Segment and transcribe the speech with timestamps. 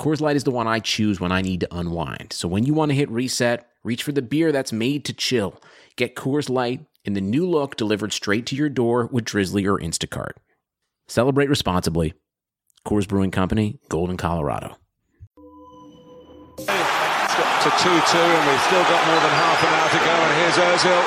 [0.00, 2.32] Coors Light is the one I choose when I need to unwind.
[2.32, 5.60] So when you want to hit reset, reach for the beer that's made to chill.
[5.96, 9.78] Get Coors Light in the new look delivered straight to your door with Drizly or
[9.78, 10.32] Instacart.
[11.08, 12.12] Celebrate responsibly.
[12.86, 14.76] Coors Brewing Company, Golden, Colorado.
[16.58, 20.12] To 2 2, and we've still got more than half an hour to go.
[20.12, 21.02] And here's Ozil.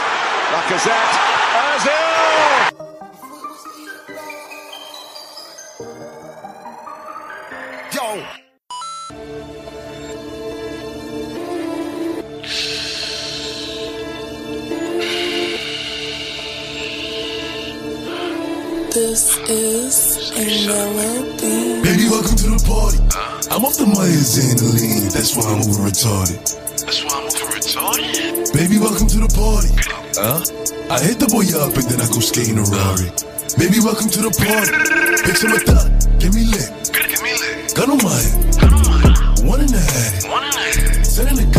[0.52, 2.09] Lacazette.
[22.70, 23.02] Party.
[23.50, 25.10] I'm off the Myers and the lean.
[25.10, 26.38] That's why I'm over retarded.
[26.86, 28.54] That's why I'm over retarded.
[28.54, 29.74] Baby, welcome to the party.
[30.14, 30.46] Huh?
[30.94, 33.10] I hit the boy up and then I go skating a Rari.
[33.58, 34.70] Baby, welcome to the party.
[35.26, 35.90] Pick some of that.
[36.22, 36.70] Give me lit.
[36.94, 37.74] Give me lit.
[37.74, 38.38] Gun on my head.
[38.62, 39.46] Gun on my head.
[39.50, 40.30] One in the head.
[40.30, 41.06] One in the head.
[41.06, 41.59] Send in the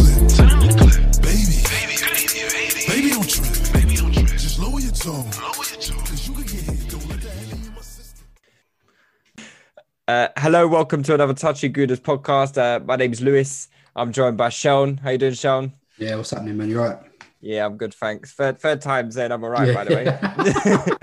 [10.10, 12.58] Uh, hello, welcome to another Touchy Gooners podcast.
[12.58, 13.68] Uh, my name's Lewis.
[13.94, 14.98] I'm joined by Seun.
[14.98, 15.70] How you doing, Seun?
[15.98, 16.68] Yeah, what's happening, man?
[16.68, 16.98] You right?
[17.40, 18.32] Yeah, I'm good, thanks.
[18.32, 19.30] Third, third time's in.
[19.30, 19.74] I'm all right, Yeah.
[19.74, 20.98] by the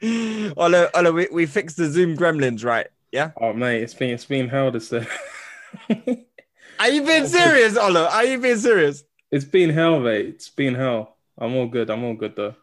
[0.00, 0.52] way.
[0.56, 2.86] Olo, Olo, we, we fixed the Zoom gremlins, right?
[3.12, 3.32] Yeah.
[3.38, 5.06] Oh mate, it's been it's been hell this day.
[6.78, 8.06] Are you being serious, Olo?
[8.06, 9.04] Are you being serious?
[9.30, 10.28] it's been hell, mate.
[10.28, 11.18] It's been hell.
[11.36, 11.90] I'm all good.
[11.90, 12.54] I'm all good though.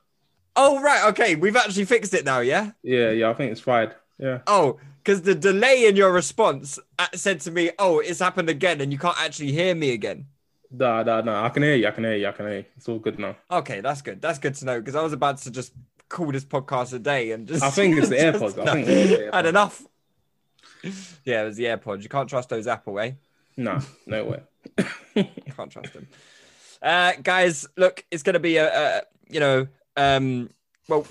[0.56, 1.06] Oh, right.
[1.09, 1.35] Okay.
[1.35, 2.72] We've actually fixed it now, yeah?
[2.81, 3.29] Yeah, yeah.
[3.29, 3.91] I think it's fine.
[4.19, 4.39] Yeah.
[4.47, 8.81] Oh, because the delay in your response uh, said to me, oh, it's happened again,
[8.81, 10.25] and you can't actually hear me again.
[10.69, 11.35] Nah, nah, no.
[11.44, 11.88] I can hear you.
[11.88, 12.28] I can hear you.
[12.28, 12.66] I can hear you.
[12.75, 13.35] It's all good now.
[13.50, 14.22] Okay, that's good.
[14.22, 15.72] That's good to know because I was about to just
[16.09, 17.63] call this podcast a day and just.
[17.63, 18.67] I think it's the just- AirPods.
[18.67, 19.81] I think it's the had enough.
[21.23, 22.03] Yeah, it was the AirPods.
[22.03, 23.11] You can't trust those Apple, eh?
[23.55, 24.41] No, no way.
[25.16, 26.07] You can't trust them.
[26.81, 30.49] Uh, guys, look, it's going to be a, a, you know, um,
[30.88, 31.05] well,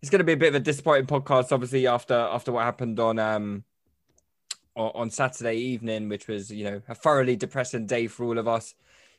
[0.00, 3.00] it's going to be a bit of a disappointing podcast, obviously after after what happened
[3.00, 3.64] on um
[4.74, 8.48] on, on Saturday evening, which was you know a thoroughly depressing day for all of
[8.48, 8.74] us.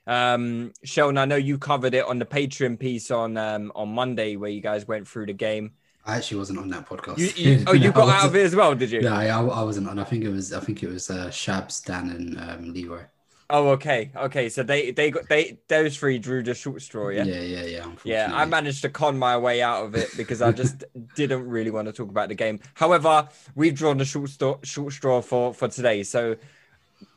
[0.06, 4.36] Um, Sheldon, I know you covered it on the Patreon piece on um on Monday
[4.36, 5.74] where you guys went through the game.
[6.06, 7.18] I actually wasn't on that podcast.
[7.18, 9.02] You, you, oh, you No, got out of it as well, did you?
[9.02, 10.00] Yeah, I, I wasn't on.
[10.00, 10.54] I think it was.
[10.54, 13.04] I think it was uh, Shabs, Dan, and um, Leroy.
[13.50, 14.50] Oh, okay, okay.
[14.50, 17.24] So they they got they those three drew the short straw, yeah.
[17.24, 17.86] Yeah, yeah, yeah.
[18.04, 20.84] Yeah, I managed to con my way out of it because I just
[21.16, 22.60] didn't really want to talk about the game.
[22.74, 26.36] However, we've drawn the short straw, short straw for for today, so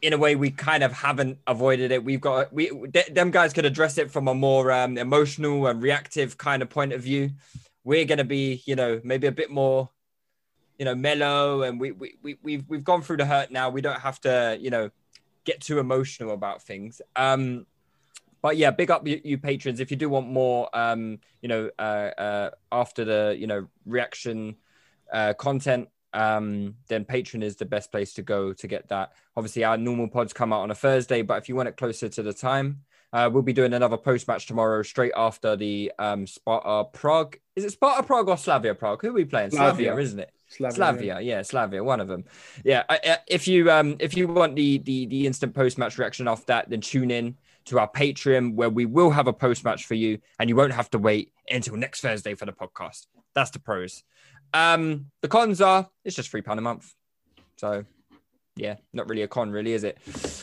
[0.02, 2.04] in a way, we kind of haven't avoided it.
[2.04, 5.82] We've got we th- them guys could address it from a more um, emotional and
[5.82, 7.30] reactive kind of point of view.
[7.84, 9.90] We're gonna be, you know, maybe a bit more,
[10.78, 13.70] you know, mellow, and we we we we've we've gone through the hurt now.
[13.70, 14.90] We don't have to, you know,
[15.44, 17.00] get too emotional about things.
[17.16, 17.66] Um,
[18.42, 19.80] but yeah, big up you, you patrons.
[19.80, 24.56] If you do want more, um, you know, uh, uh, after the you know reaction
[25.12, 29.12] uh, content, um, then Patreon is the best place to go to get that.
[29.36, 32.08] Obviously, our normal pods come out on a Thursday, but if you want it closer
[32.08, 32.82] to the time,
[33.12, 37.36] uh, we'll be doing another post match tomorrow, straight after the um, Sparta Prague.
[37.56, 39.02] Is it Sparta Prague or Slavia Prague?
[39.02, 39.50] Who are we playing?
[39.50, 40.02] Slavia, Slavia.
[40.02, 40.32] isn't it?
[40.48, 42.24] Slavia, Slavia, yeah, Slavia, one of them.
[42.64, 46.26] Yeah, I, if you um if you want the the the instant post match reaction
[46.26, 49.84] off that, then tune in to our Patreon where we will have a post match
[49.84, 53.06] for you, and you won't have to wait until next Thursday for the podcast.
[53.34, 54.02] That's the pros.
[54.52, 56.92] Um, the cons are it's just three pound a month,
[57.56, 57.84] so
[58.56, 59.98] yeah, not really a con, really, is it?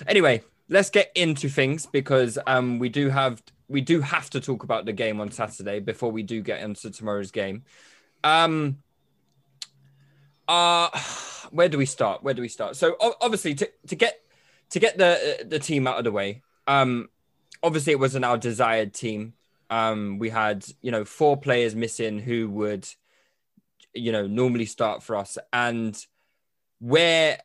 [0.08, 4.64] Anyway, let's get into things because um we do have we do have to talk
[4.64, 7.64] about the game on Saturday before we do get into tomorrow's game.
[8.24, 8.78] Um,
[10.48, 10.90] uh
[11.52, 12.24] where do we start?
[12.24, 12.76] Where do we start?
[12.76, 14.20] So obviously to, to get
[14.72, 17.10] to get the the team out of the way um
[17.64, 19.34] obviously it wasn't our desired team.
[19.70, 22.88] Um we had you know four players missing who would
[23.94, 25.38] you know normally start for us.
[25.52, 25.98] And
[26.80, 27.40] where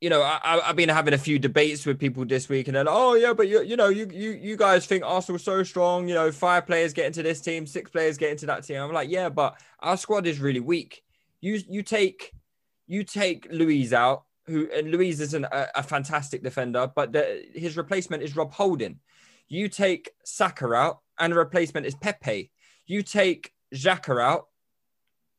[0.00, 2.84] you know I, i've been having a few debates with people this week and they're
[2.84, 6.08] like oh yeah but you, you know you, you you guys think arsenal's so strong
[6.08, 8.92] you know five players get into this team six players get into that team i'm
[8.92, 11.02] like yeah but our squad is really weak
[11.40, 12.32] you you take
[12.86, 17.76] you take Luiz out, who and Luiz isn't a, a fantastic defender, but the, his
[17.76, 19.00] replacement is Rob Holding.
[19.48, 22.50] You take Saka out, and the replacement is Pepe.
[22.86, 24.48] You take Xhaka out,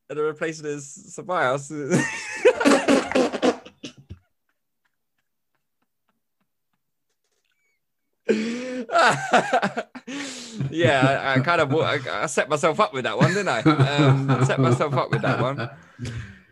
[0.09, 1.69] and the replacement is Ceballos.
[10.69, 13.61] yeah, I, I kind of I, I set myself up with that one, didn't I?
[13.61, 15.69] Um, set myself up with that one.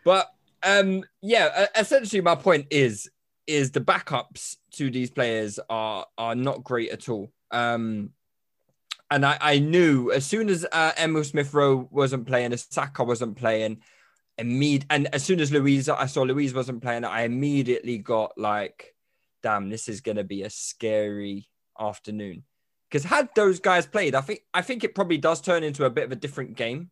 [0.04, 0.30] But
[0.64, 3.10] um, yeah, essentially, my point is
[3.46, 7.32] is the backups to these players are are not great at all.
[7.52, 8.12] Um,
[9.12, 13.04] and I, I knew as soon as uh, Emil Smith Rowe wasn't playing, as Saka
[13.04, 13.82] wasn't playing,
[14.38, 18.96] immediate, and as soon as Luiz, I saw Luiz wasn't playing, I immediately got like,
[19.44, 21.48] damn, this is gonna be a scary
[21.80, 22.44] afternoon.
[22.90, 25.90] Because had those guys played, I think I think it probably does turn into a
[25.90, 26.92] bit of a different game.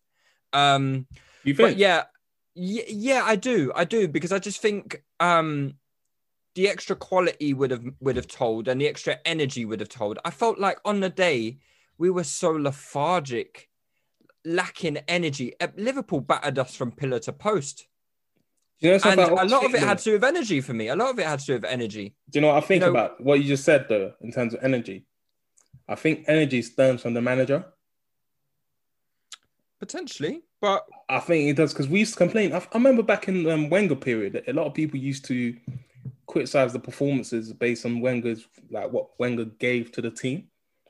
[0.51, 1.07] Um,
[1.43, 1.77] You think?
[1.77, 2.03] yeah,
[2.55, 5.75] yeah, yeah, I do, I do, because I just think um,
[6.55, 10.17] the extra quality would have would have told, and the extra energy would have told.
[10.25, 11.59] I felt like on the day
[11.97, 13.69] we were so lethargic,
[14.43, 15.53] lacking energy.
[15.77, 17.87] Liverpool battered us from pillar to post,
[18.81, 20.87] you know and I a lot of it had to do with energy for me.
[20.89, 22.15] A lot of it had to do with energy.
[22.29, 24.53] Do you know what I think know- about what you just said though, in terms
[24.53, 25.05] of energy?
[25.87, 27.65] I think energy stems from the manager.
[29.79, 32.53] Potentially, but I think it does because we used to complain.
[32.53, 35.55] I, I remember back in um, Wenger period, a lot of people used to
[36.27, 40.47] criticize the performances based on Wenger's like what Wenger gave to the team.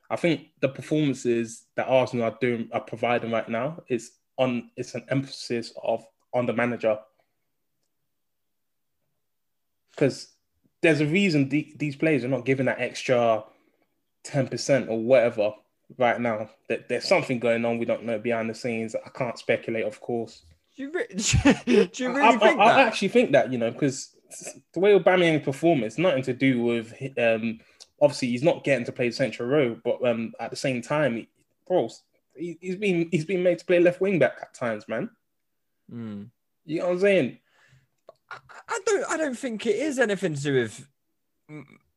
[0.10, 4.94] I think the performances that Arsenal are doing are providing right now is on it's
[4.94, 7.00] an emphasis of on the manager
[9.92, 10.28] because
[10.82, 13.44] there's a reason the, these players are not given that extra
[14.24, 15.54] ten percent or whatever
[15.98, 16.50] right now.
[16.70, 18.96] That there's something going on we don't know behind the scenes.
[18.96, 20.44] I can't speculate, of course.
[20.76, 21.08] do you, re-
[21.66, 22.78] do you really I, think I, that?
[22.78, 24.16] I actually think that you know because
[24.74, 27.60] the way Aubameyang perform, it's nothing to do with um.
[28.04, 31.30] Obviously, he's not getting to play central row, but um, at the same time, he,
[31.68, 31.88] bro,
[32.36, 35.08] he, he's been he's been made to play left wing back at times, man.
[35.88, 36.24] Hmm.
[36.66, 37.38] You know what I'm saying?
[38.68, 39.06] I don't.
[39.10, 40.88] I don't think it is anything to do with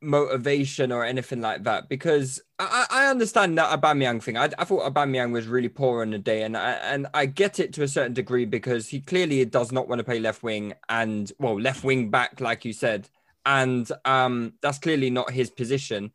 [0.00, 4.36] motivation or anything like that because I, I understand that Aubameyang thing.
[4.36, 7.58] I, I thought Aubameyang was really poor on the day, and I, and I get
[7.60, 10.75] it to a certain degree because he clearly does not want to play left wing
[10.88, 13.08] and well left wing back like you said,
[13.46, 16.12] and um that's clearly not his position.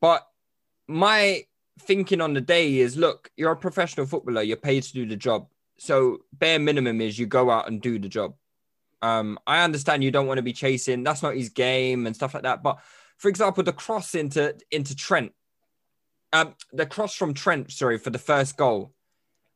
[0.00, 0.26] But
[0.88, 1.44] my
[1.80, 4.42] thinking on the day is, look, you're a professional footballer.
[4.42, 5.48] You're paid to do the job.
[5.78, 8.34] So bare minimum is you go out and do the job.
[9.02, 11.02] Um, I understand you don't want to be chasing.
[11.02, 12.62] That's not his game and stuff like that.
[12.62, 12.78] But
[13.18, 15.32] for example, the cross into into Trent,
[16.32, 18.94] um, the cross from Trent, sorry, for the first goal.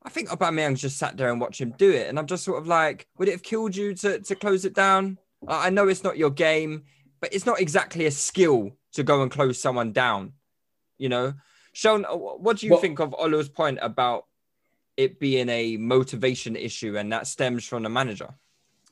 [0.03, 2.59] I think Aubameyang just sat there and watched him do it, and I'm just sort
[2.59, 5.17] of like, would it have killed you to to close it down?
[5.47, 6.83] I know it's not your game,
[7.19, 10.33] but it's not exactly a skill to go and close someone down.
[10.97, 11.33] You know,
[11.75, 14.25] Seun, uh, what do you Well- think of Olo's point about
[14.97, 18.33] it being a motivation issue, and that stems from the manager?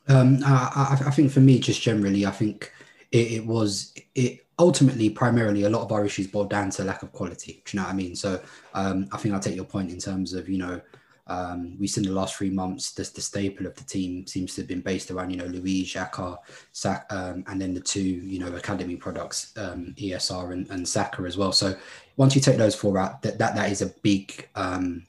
[0.07, 2.71] Um, I, I, I think for me, just generally, I think
[3.11, 7.03] it, it was it ultimately primarily a lot of our issues boiled down to lack
[7.03, 7.63] of quality.
[7.65, 8.15] Do you know what I mean?
[8.15, 8.41] So
[8.73, 10.81] um, I think I'll take your point in terms of you know
[11.27, 14.61] um, we've seen the last three months the, the staple of the team seems to
[14.61, 16.37] have been based around you know Luiz Xhaka,
[16.71, 21.23] Sak, um, and then the two you know academy products um, ESR and, and Saka
[21.23, 21.51] as well.
[21.51, 21.75] So
[22.17, 25.05] once you take those four out, that that, that is a big um,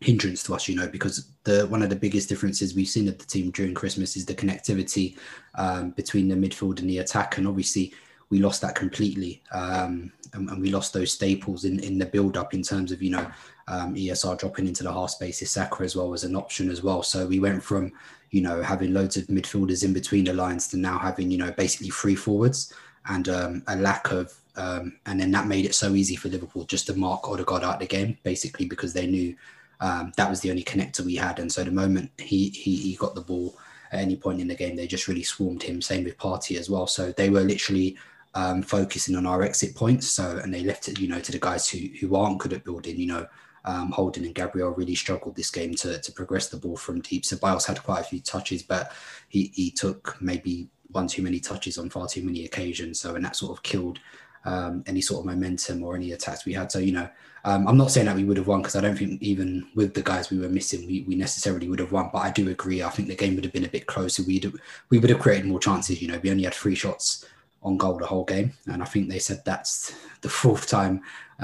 [0.00, 3.18] hindrance to us, you know, because the one of the biggest differences we've seen of
[3.18, 5.16] the team during Christmas is the connectivity
[5.56, 7.92] um, between the midfield and the attack, and obviously
[8.30, 12.36] we lost that completely, um, and, and we lost those staples in in the build
[12.36, 13.30] up in terms of you know
[13.68, 17.02] um, ESR dropping into the half space, Saka as well was an option as well.
[17.02, 17.92] So we went from
[18.30, 21.52] you know having loads of midfielders in between the lines to now having you know
[21.52, 22.72] basically three forwards
[23.06, 26.64] and um, a lack of um, and then that made it so easy for Liverpool
[26.64, 29.34] just to mark Odegaard out the game, basically because they knew
[29.80, 31.38] um, that was the only connector we had.
[31.38, 33.56] And so the moment he, he he got the ball
[33.92, 35.82] at any point in the game, they just really swarmed him.
[35.82, 36.86] Same with Partey as well.
[36.86, 37.96] So they were literally
[38.34, 40.08] um, focusing on our exit points.
[40.08, 42.64] So and they left it, you know, to the guys who who aren't good at
[42.64, 42.96] building.
[42.96, 43.26] You know,
[43.64, 47.24] um, Holding and Gabriel really struggled this game to to progress the ball from deep.
[47.24, 48.92] So Biles had quite a few touches, but
[49.28, 53.00] he he took maybe one too many touches on far too many occasions.
[53.00, 53.98] So and that sort of killed
[54.44, 56.70] um, any sort of momentum or any attacks we had.
[56.70, 57.08] So you know,
[57.44, 59.94] um, I'm not saying that we would have won because I don't think even with
[59.94, 62.10] the guys we were missing, we, we necessarily would have won.
[62.12, 62.82] But I do agree.
[62.82, 64.22] I think the game would have been a bit closer.
[64.22, 64.42] We
[64.90, 66.02] we would have created more chances.
[66.02, 67.24] You know, we only had three shots
[67.62, 71.02] on goal the whole game, and I think they said that's the fourth time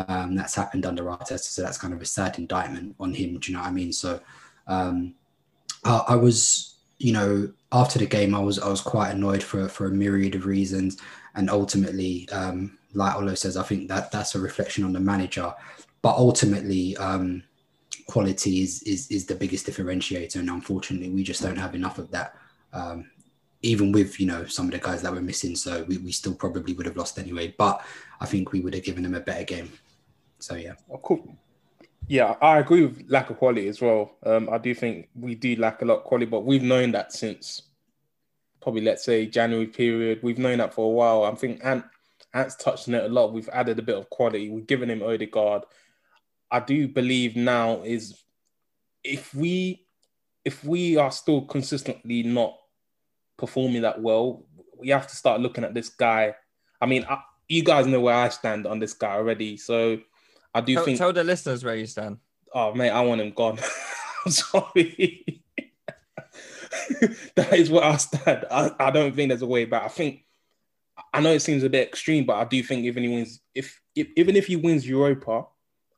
[0.09, 1.39] um, that's happened under Arteta.
[1.39, 3.39] So that's kind of a sad indictment on him.
[3.39, 3.93] Do you know what I mean?
[3.93, 4.21] So
[4.67, 5.15] um,
[5.85, 9.69] I, I was, you know, after the game, I was I was quite annoyed for
[9.69, 10.99] for a myriad of reasons,
[11.35, 15.55] and ultimately, um, like Olo says, I think that that's a reflection on the manager.
[16.03, 17.43] But ultimately, um,
[18.07, 22.11] quality is is is the biggest differentiator, and unfortunately, we just don't have enough of
[22.13, 22.35] that.
[22.73, 23.11] Um,
[23.63, 26.35] even with you know some of the guys that were missing, so we, we still
[26.35, 27.55] probably would have lost anyway.
[27.57, 27.85] But
[28.21, 29.73] I think we would have given them a better game.
[30.39, 31.21] So yeah, course.
[32.09, 34.13] Yeah, I agree with lack of quality as well.
[34.25, 37.13] Um, I do think we do lack a lot of quality, but we've known that
[37.13, 37.63] since
[38.61, 40.21] probably let's say January period.
[40.23, 41.25] We've known that for a while.
[41.25, 41.85] I think Ant
[42.35, 43.33] Ant's touched on it a lot.
[43.33, 44.51] We've added a bit of quality.
[44.51, 45.63] We've given him Odegaard.
[46.51, 48.23] I do believe now is
[49.03, 49.87] if we
[50.45, 52.57] if we are still consistently not
[53.37, 54.45] performing that well,
[54.79, 56.35] we have to start looking at this guy.
[56.81, 59.99] I mean, I, you guys know where I stand on this guy already, so
[60.55, 60.99] I do Tell, think.
[60.99, 62.19] tell the listeners where you stand.
[62.55, 63.59] Oh mate, I want him gone.
[64.27, 65.43] I'm sorry.
[67.35, 68.45] that is where I stand.
[68.51, 69.83] I, I don't think there's a way back.
[69.85, 70.25] I think
[71.13, 73.81] I know it seems a bit extreme, but I do think even he wins, if,
[73.95, 75.47] if even if he wins Europa,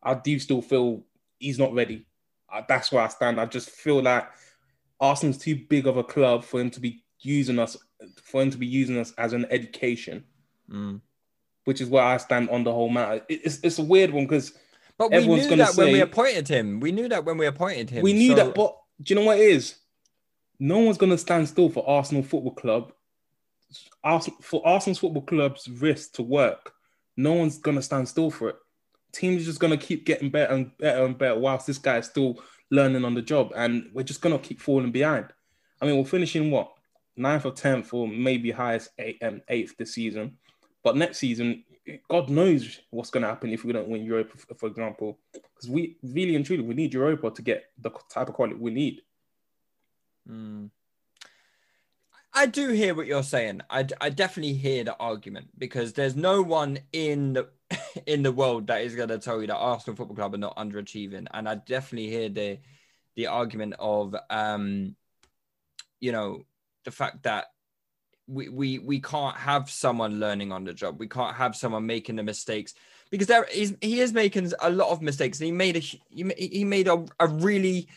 [0.03, 1.03] I do still feel
[1.39, 2.07] he's not ready.
[2.69, 3.41] That's where I stand.
[3.41, 4.27] I just feel like
[5.01, 7.77] Arsenal's too big of a club for him to be using us,
[8.23, 10.25] for him to be using us as an education,
[10.71, 11.01] Mm.
[11.65, 13.25] which is where I stand on the whole matter.
[13.29, 14.53] It- It's it's a weird one because
[14.97, 16.81] But we knew that when we appointed him.
[16.81, 18.03] We knew that when we appointed him.
[18.03, 19.77] We knew so- that, but do you know what it is?
[20.59, 22.93] No one's going to stand still for Arsenal Football Club.
[24.03, 26.73] Arsenal, for Arsenal's Football Club's risk to work,
[27.17, 28.57] no one's going to stand still for it.
[29.13, 31.99] Teams are just going to keep getting better and better and better whilst this guy
[31.99, 35.27] is still learning on the job, and we're just going to keep falling behind.
[35.81, 36.73] I mean, we're finishing what
[37.17, 40.37] ninth or tenth, or maybe highest eight, um, eighth this season.
[40.85, 41.65] But next season,
[42.09, 45.19] God knows what's going to happen if we don't win Europa, for- for example.
[45.33, 48.71] Because we really and truly we need Europa to get the type of quality we
[48.71, 49.03] need.
[50.29, 50.71] Mm.
[52.35, 53.63] I do hear what you're saying.
[53.71, 57.49] I, I definitely hear the argument because there's no one in the
[58.07, 60.57] in the world that is going to tell you that Arsenal Football Club are not
[60.57, 62.59] underachieving, and I definitely hear the
[63.17, 64.95] the argument of um,
[66.01, 66.45] you know,
[66.85, 67.47] the fact that
[68.27, 70.99] we we we can't have someone learning on the job.
[70.99, 72.75] We can't have someone making the mistakes
[73.11, 75.39] because there is he is making a lot of mistakes.
[75.39, 77.89] He made a he made a, a really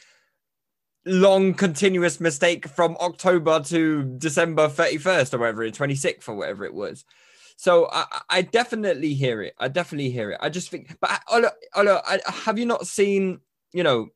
[1.05, 7.05] long continuous mistake from October to December 31st or whatever, 26th or whatever it was.
[7.62, 9.53] So I, I- definitely hear it.
[9.60, 10.39] I definitely hear it.
[10.41, 13.39] I just think, but I, Olo, Olo, I, have you not seen,
[13.72, 14.08] you know,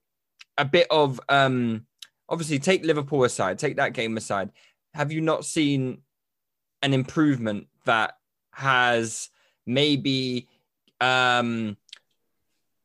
[0.57, 1.85] a bit of, um,
[2.27, 4.49] obviously take Liverpool aside, take that game aside.
[4.95, 6.01] Have you not seen
[6.81, 8.17] an improvement that
[8.49, 9.29] has
[9.67, 10.47] maybe,
[10.99, 11.77] um,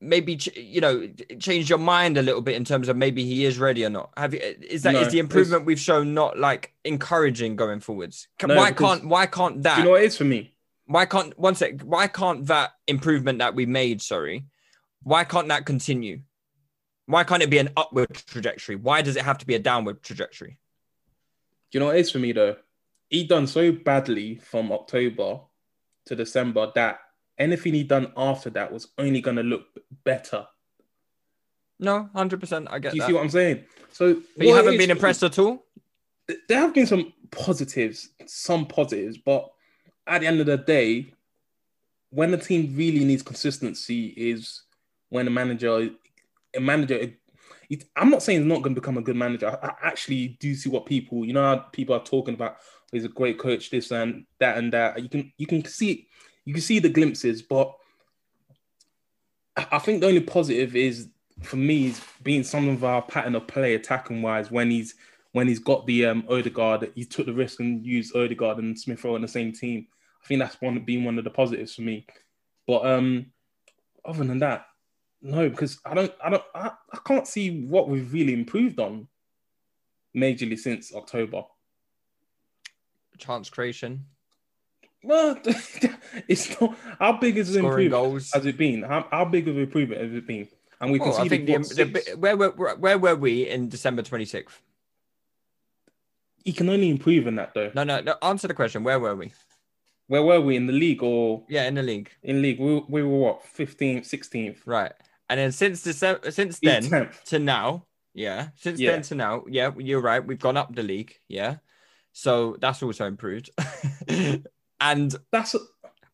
[0.00, 3.58] maybe you know change your mind a little bit in terms of maybe he is
[3.58, 4.10] ready or not.
[4.16, 7.80] Have you uh, is that is No, the improvement we've shown not like encouraging going
[7.80, 8.28] forwards?
[8.38, 10.54] Ca- No, why can't why can't that you know what it is for me?
[10.86, 14.44] why can't one sec why can't that improvement that we made sorry
[15.02, 16.20] why can't that continue?
[17.06, 18.76] Why can't it be an upward trajectory?
[18.76, 20.58] Why does it have to be a downward trajectory?
[21.70, 22.56] Do you know what it is for me though?
[23.08, 25.40] He done so badly from October
[26.06, 27.00] to December that
[27.40, 29.64] anything he done after that was only going to look
[30.04, 30.46] better.
[31.80, 33.64] no 100% i get Do you that see what I'm saying?
[33.92, 35.64] So, but you haven't is been impressed at all
[36.48, 39.50] there have been some positives, some positives, but
[40.06, 41.12] at the end of the day,
[42.10, 44.62] when the team really needs consistency is
[45.08, 45.90] when a manager,
[46.54, 46.94] a manager.
[46.94, 49.46] It, I'm not saying he's not going to become a good manager.
[49.62, 52.56] I, I actually do see what people, you know, how people are talking about.
[52.58, 55.00] "Oh, He's a great coach, this and that and that.
[55.00, 56.08] You can you can see
[56.50, 57.72] you can see the glimpses, but
[59.70, 61.06] I think the only positive is
[61.42, 64.96] for me is being some of our pattern of play attacking wise when he's
[65.30, 69.04] when he's got the um Odegaard, he took the risk and used Odegaard and Smith
[69.04, 69.86] Rowe in the same team.
[70.24, 72.04] I think that's one being one of the positives for me.
[72.66, 73.26] But um
[74.04, 74.66] other than that,
[75.22, 79.06] no, because I don't I don't I, I can't see what we've really improved on
[80.16, 81.44] majorly since October.
[83.18, 84.06] chance creation
[85.02, 85.38] Well,
[86.28, 88.30] it's not how big is the improvement goals.
[88.34, 88.82] has it been?
[88.82, 90.46] How, how big of an improvement has it been?
[90.80, 94.48] And we Well, I think the, where were where were we in December 26th?
[96.44, 97.70] He can only improve in that though.
[97.74, 98.16] No, no, no.
[98.22, 98.82] Answer the question.
[98.82, 99.32] Where were we?
[100.08, 102.58] Where were we in the league or Yeah, in the league, in league?
[102.58, 104.58] We, we were what 15th, 16th.
[104.66, 104.92] right?
[105.28, 107.22] And then since December, since then 10th.
[107.24, 108.92] to now, yeah, since Yeah.
[108.92, 110.24] then to now, yeah, you're right.
[110.26, 111.56] We've gone up the league, yeah.
[112.12, 113.50] So that's also improved.
[114.80, 115.54] and That's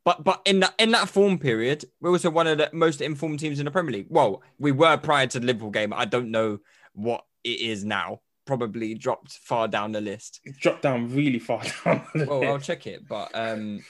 [0.05, 3.41] but but in that in that form period, we're also one of the most informed
[3.41, 4.07] teams in the Premier League.
[4.09, 5.93] Well, we were prior to the Liverpool game.
[5.93, 6.59] I don't know
[6.95, 8.21] what it is now.
[8.47, 10.41] probably dropped far down the list.
[10.45, 12.07] It dropped down really far down.
[12.15, 13.81] Well, I'll check it, but um,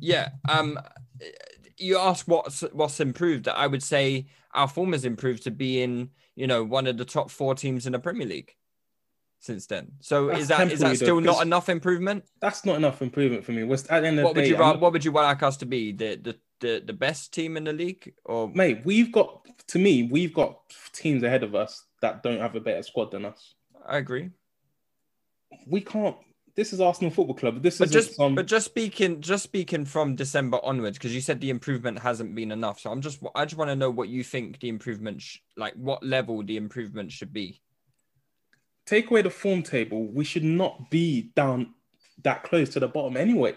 [0.00, 0.30] yeah.
[0.48, 0.80] Um,
[1.78, 3.46] you asked what's what's improved.
[3.46, 7.04] I would say our form has improved to be in you know one of the
[7.04, 8.56] top four teams in the Premier League
[9.42, 9.90] since then.
[10.00, 12.24] So That's is that is that though, still not enough improvement?
[12.40, 13.64] That's not enough improvement for me.
[13.64, 15.42] Was at the end of What the would day, you not- what would you like
[15.42, 15.92] us to be?
[15.92, 20.04] The the the, the best team in the league or mate, we've got to me,
[20.04, 20.60] we've got
[20.92, 23.54] teams ahead of us that don't have a better squad than us.
[23.84, 24.30] I agree.
[25.66, 26.16] We can't.
[26.54, 27.62] This is Arsenal Football Club.
[27.62, 28.36] This But is just some.
[28.36, 32.52] but just speaking just speaking from December onwards, because you said the improvement hasn't been
[32.52, 32.78] enough.
[32.78, 35.74] So I'm just I just want to know what you think the improvement sh- like
[35.74, 37.60] what level the improvement should be.
[38.86, 41.74] Take away the form table, we should not be down
[42.22, 43.56] that close to the bottom anyway.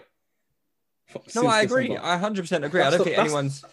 [1.34, 1.88] No, I agree.
[1.88, 2.06] December.
[2.06, 2.80] I 100 percent agree.
[2.82, 3.64] I don't the- think anyone's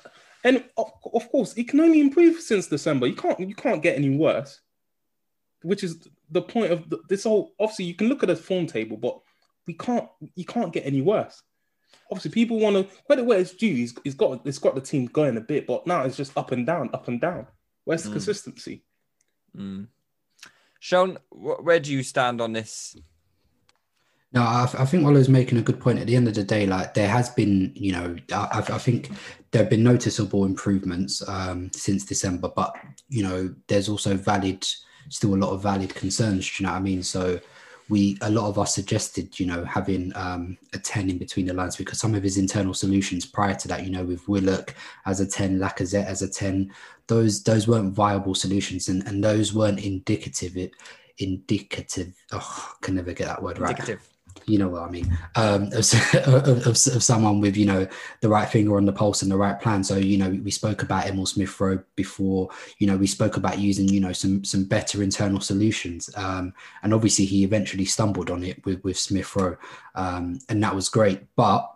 [0.43, 3.07] And of, of course, it can only improve since December.
[3.07, 4.60] You can't you can't get any worse.
[5.63, 7.53] Which is the point of the, this whole.
[7.60, 9.19] Obviously, you can look at the form table, but
[9.65, 10.07] we can't.
[10.36, 11.41] You can't get any worse.
[12.12, 13.74] Obviously, people want to credit where it's due.
[13.74, 16.51] He's, he's got it's got the team going a bit, but now it's just up
[16.51, 17.48] and down, up and down.
[17.86, 18.13] Where's the Mm.
[18.13, 18.83] consistency?
[19.57, 19.88] Mm.
[20.83, 22.95] Seun, wh- where do you stand on this?
[24.33, 25.99] No, I, I think Olo's making a good point.
[25.99, 29.11] At the end of the day, like there has been, you know, I, I think
[29.51, 32.75] there have been noticeable improvements um, since December, but
[33.07, 34.65] you know, there's also valid,
[35.09, 36.49] still a lot of valid concerns.
[36.49, 37.03] do You know what I mean?
[37.03, 37.39] So
[37.89, 41.53] we, a lot of us suggested, you know, having um, a ten in between the
[41.53, 44.73] lines because some of his internal solutions prior to that, you know, with Willock
[45.05, 46.73] as a ten, Lacazette as a ten,
[47.07, 50.57] those those weren't viable solutions, and and those weren't indicative.
[50.57, 50.73] It,
[51.19, 52.15] indicative.
[52.31, 54.07] Oh, I can never get that word right Indicative.
[54.45, 57.88] You know what I mean, um, of, of, of, someone with, you know,
[58.21, 59.83] the right finger on the pulse and the right plan.
[59.83, 63.59] So, you know, we spoke about Emil Smith Rowe before, you know, we spoke about
[63.59, 66.09] using, you know, some, some better internal solutions.
[66.15, 69.57] Um, and obviously he eventually stumbled on it with, with Smith Rowe.
[69.95, 71.21] Um, and that was great.
[71.35, 71.69] But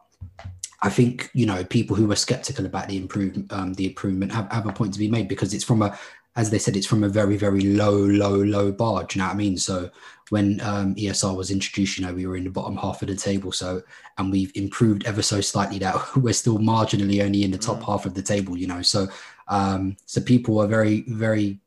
[0.82, 4.52] I think, you know, people who were skeptical about the improvement, um, the improvement have,
[4.52, 5.98] have a point to be made because it's from a,
[6.38, 9.04] as they said, it's from a very, very low, low, low bar.
[9.04, 9.58] Do you know what I mean?
[9.58, 9.90] So
[10.30, 13.16] when um, ESR was introduced, you know, we were in the bottom half of the
[13.16, 13.52] table.
[13.52, 13.82] So,
[14.20, 18.06] and we've improved ever so slightly that we're still marginally only in the top half
[18.06, 18.84] of the table, you know.
[18.84, 19.08] So,
[19.48, 21.60] um, so people are very, very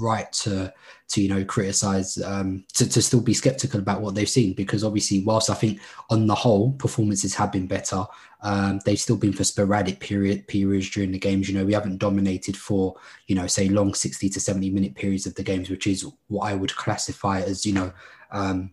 [0.00, 0.72] right to,
[1.08, 4.84] to you know, criticize, um, to, to still be skeptical about what they've seen because
[4.84, 8.04] obviously, whilst I think on the whole performances have been better,
[8.42, 11.48] um, they've still been for sporadic period periods during the games.
[11.48, 12.96] You know, we haven't dominated for
[13.26, 16.46] you know, say long 60 to 70 minute periods of the games, which is what
[16.46, 17.92] I would classify as, you know,
[18.30, 18.70] um,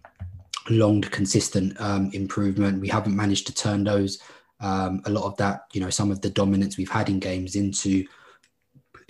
[0.70, 2.82] long, consistent um, improvement.
[2.82, 4.20] We haven't managed to turn those,
[4.60, 7.56] um, a lot of that, you know, some of the dominance we've had in games
[7.56, 8.06] into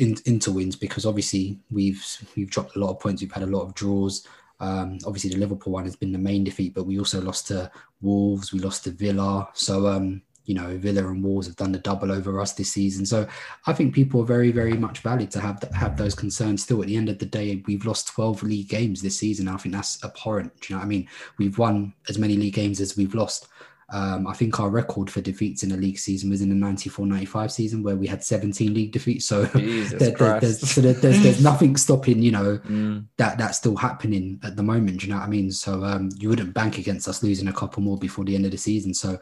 [0.04, 3.22] in, into wins because obviously we've we've dropped a lot of points.
[3.22, 4.28] We've had a lot of draws.
[4.60, 7.72] Um, obviously, the Liverpool one has been the main defeat, but we also lost to
[8.02, 8.54] Wolves.
[8.54, 9.50] We lost to Villa.
[9.54, 13.06] So um, you know, Villa and Wolves have done the double over us this season.
[13.06, 13.28] So
[13.66, 16.64] I think people are very, very much valid to have have those concerns.
[16.64, 19.48] Still, at the end of the day, we've lost 12 league games this season.
[19.48, 20.60] I think that's abhorrent.
[20.60, 21.08] Do you know what I mean?
[21.38, 23.48] We've won as many league games as we've lost.
[23.94, 27.52] Um, I think our record for defeats in a league season was in the 94-95
[27.52, 29.26] season where we had 17 league defeats.
[29.28, 29.62] So, there-
[30.00, 33.06] there- there's, so there- there's, there's nothing stopping, you know, Mm.
[33.18, 35.00] that that's still happening at the moment.
[35.02, 35.52] Do you know what I mean?
[35.52, 38.52] So um, you wouldn't bank against us losing a couple more before the end of
[38.52, 38.94] the season.
[38.96, 39.20] So,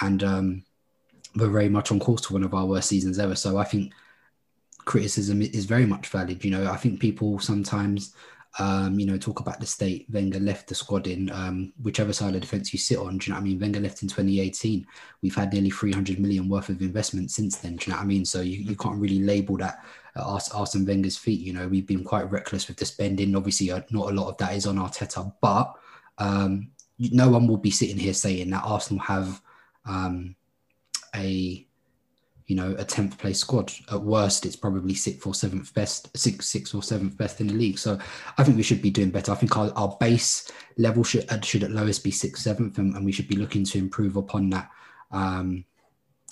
[0.00, 0.62] and um,
[1.34, 3.34] we're very much on course to one of our worst seasons ever.
[3.34, 3.92] So I think
[4.84, 6.44] criticism is very much valid.
[6.44, 8.14] You know, I think people sometimes,
[8.58, 12.28] um, you know, talk about the state Wenger left the squad in, um, whichever side
[12.28, 13.16] of the defence you sit on.
[13.16, 13.58] Do you know what I mean?
[13.58, 14.86] Wenger left in 2018.
[15.22, 17.76] We've had nearly 300 million worth of investment since then.
[17.76, 18.24] Do you know what I mean?
[18.26, 19.82] So you, you can't really label that
[20.16, 21.40] at Ars- Arsene Wenger's feet.
[21.40, 23.34] You know, we've been quite reckless with the spending.
[23.34, 25.74] Obviously, uh, not a lot of that is on Arteta, but
[26.18, 29.40] um, no one will be sitting here saying that Arsenal have
[29.86, 30.36] um,
[31.14, 31.66] a
[32.46, 33.72] you know a tenth place squad.
[33.90, 37.54] At worst, it's probably sixth or seventh best, sixth, sixth or seventh best in the
[37.54, 37.78] league.
[37.78, 37.98] So
[38.38, 39.32] I think we should be doing better.
[39.32, 42.94] I think our, our base level should uh, should at lowest be sixth, seventh, and,
[42.94, 44.70] and we should be looking to improve upon that.
[45.10, 45.64] Um,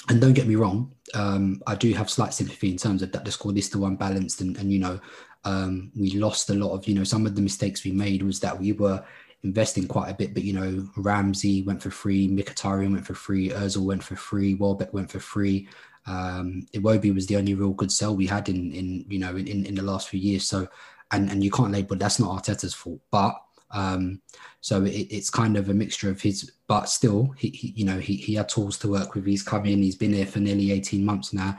[0.09, 3.25] and don't get me wrong, um, I do have slight sympathy in terms of that
[3.25, 5.01] the squad is still unbalanced, and, and you know
[5.45, 8.41] um, we lost a lot of you know some of the mistakes we made was
[8.41, 9.05] that we were
[9.43, 13.51] investing quite a bit, but you know Ramsey went for free, Mkhitaryan went for free,
[13.51, 15.69] Özil went for free, Welbeck went for free.
[16.07, 19.47] Um, Iwobi was the only real good sell we had in in you know in,
[19.47, 20.47] in, in the last few years.
[20.47, 20.69] So
[21.11, 23.41] and and you can't label that's not Arteta's fault, but
[23.73, 24.21] um,
[24.61, 27.99] so it, it's kind of a mixture of his, but still, he, he you know
[27.99, 29.27] he, he had tools to work with.
[29.27, 31.59] He's come in, he's been here for nearly eighteen months now.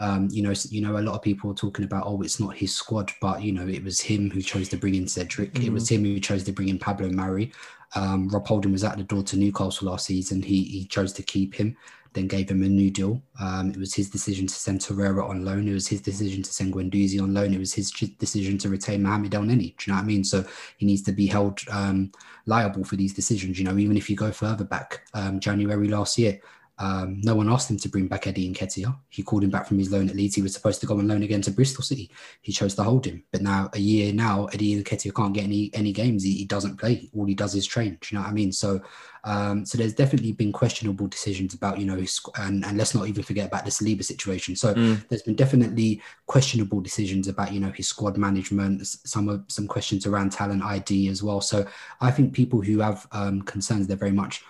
[0.00, 2.54] Um, you know, you know, a lot of people are talking about, oh, it's not
[2.56, 5.58] his squad, but you know, it was him who chose to bring in Cedric.
[5.58, 7.50] It was him who chose to bring in Pablo Mari.
[7.96, 10.40] Um, Rob Holding was at the door to Newcastle last season.
[10.40, 11.76] He he chose to keep him,
[12.18, 13.22] then gave him a new deal.
[13.40, 15.68] Um, it was his decision to send Torreira on loan.
[15.68, 17.54] It was his decision to send Guendouzi on loan.
[17.54, 19.76] It was his decision to retain Mohamed El Neni.
[19.76, 20.24] Do you know what I mean?
[20.24, 20.44] So
[20.76, 22.10] he needs to be held um,
[22.46, 23.58] liable for these decisions.
[23.58, 26.40] You know, even if you go further back, um, January last year,
[26.78, 28.96] um, no one asked him to bring back Eddie Nketiah.
[29.08, 30.36] He called him back from his loan at Leeds.
[30.36, 32.10] He was supposed to go on loan again to Bristol City.
[32.40, 33.24] He chose to hold him.
[33.32, 36.22] But now, a year now, Eddie Nketiah can't get any any games.
[36.22, 37.10] He, he doesn't play.
[37.16, 37.98] All he does is train.
[38.00, 38.52] Do you know what I mean?
[38.52, 38.80] So,
[39.24, 43.08] um, so there's definitely been questionable decisions about you know, his, and and let's not
[43.08, 44.54] even forget about the Saliba situation.
[44.54, 44.72] So
[45.08, 48.86] there's been definitely questionable decisions about you know his squad management.
[48.86, 51.40] Some of some questions around talent ID as well.
[51.40, 51.66] So
[52.00, 54.44] I think people who have um, concerns, they're very much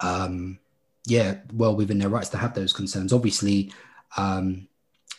[0.00, 0.58] um,
[1.06, 3.12] yeah, well within their rights to have those concerns.
[3.12, 3.72] Obviously,
[4.16, 4.68] um,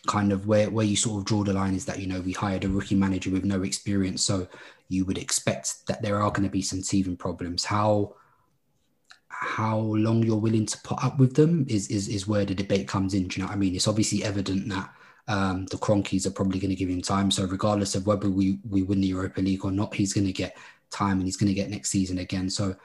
[0.08, 2.32] kind of where where you sort of draw the line is that you know we
[2.32, 4.48] hired a rookie manager with no experience, so
[4.90, 7.66] you would expect that there are going to be some teething problems.
[7.66, 8.16] How
[9.28, 12.88] how long you're willing to put up with them is is is where the debate
[12.88, 13.28] comes in.
[13.28, 13.76] Do you know what I mean?
[13.76, 14.90] It's obviously evident that
[15.28, 17.32] um, the Kroenkes are probably going to give him time.
[17.32, 20.34] So regardless of whether we we win the Europa League or not, he's going to
[20.34, 20.58] get
[20.92, 22.50] time and he's going to get next season again.
[22.50, 22.76] So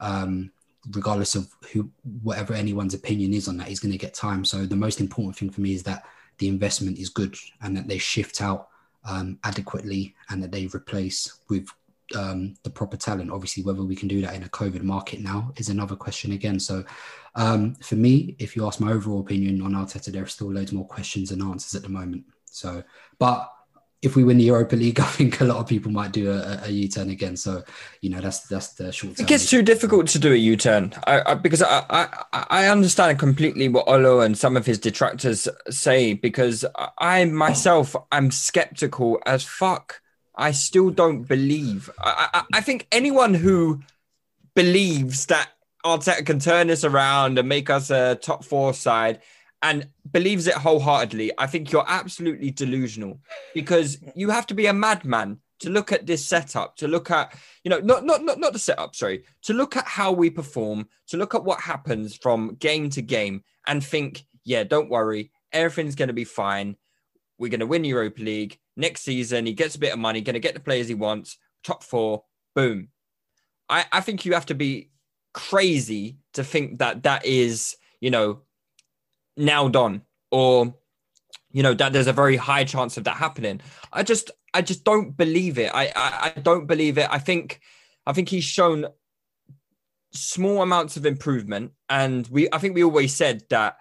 [0.00, 0.50] um,
[0.90, 1.90] regardless of who
[2.22, 4.44] whatever anyone's opinion is on that, he's going to get time.
[4.44, 6.04] So the most important thing for me is that
[6.38, 8.68] the investment is good and that they shift out
[9.04, 11.68] um, adequately and that they replace with
[12.16, 13.30] um, the proper talent.
[13.30, 16.58] Obviously, whether we can do that in a COVID market now is another question again.
[16.58, 16.84] So,
[17.34, 20.72] um, for me, if you ask my overall opinion on Arteta, there are still loads
[20.72, 22.24] more questions and answers at the moment.
[22.44, 22.82] So,
[23.18, 23.51] but
[24.02, 26.60] if we win the Europa League, I think a lot of people might do a,
[26.64, 27.36] a U-turn again.
[27.36, 27.62] So,
[28.00, 29.12] you know, that's that's the short.
[29.12, 32.66] I think it's too difficult to do a U-turn I, I, because I, I I
[32.66, 36.64] understand completely what Olo and some of his detractors say because
[36.98, 40.00] I myself am skeptical as fuck.
[40.34, 41.90] I still don't believe.
[41.98, 43.80] I, I, I think anyone who
[44.54, 45.50] believes that
[45.84, 49.20] Arteta can turn this around and make us a top four side
[49.62, 53.20] and believes it wholeheartedly, I think you're absolutely delusional
[53.54, 57.34] because you have to be a madman to look at this setup, to look at,
[57.62, 60.88] you know, not not not not the setup, sorry, to look at how we perform,
[61.06, 65.94] to look at what happens from game to game and think, yeah, don't worry, everything's
[65.94, 66.76] going to be fine.
[67.38, 69.46] We're going to win Europa League next season.
[69.46, 72.24] He gets a bit of money, going to get the players he wants, top four,
[72.54, 72.88] boom.
[73.68, 74.90] I, I think you have to be
[75.32, 78.42] crazy to think that that is, you know,
[79.36, 80.74] now done or
[81.50, 83.60] you know that there's a very high chance of that happening.
[83.92, 85.70] I just i just don't believe it.
[85.74, 87.08] I i, I don't believe it.
[87.10, 87.60] I think
[88.06, 88.86] i think he's shown
[90.14, 93.78] small amounts of improvement and we i think we always said that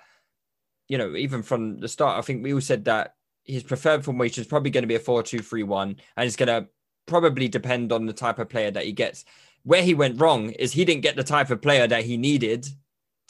[0.87, 4.41] you know even from the start i think we all said that his preferred formation
[4.41, 6.69] is probably going to be a 4-2-3-1 and it's going to
[7.05, 9.25] probably depend on the type of player that he gets.
[9.63, 12.67] Where he went wrong is he didn't get the type of player that he needed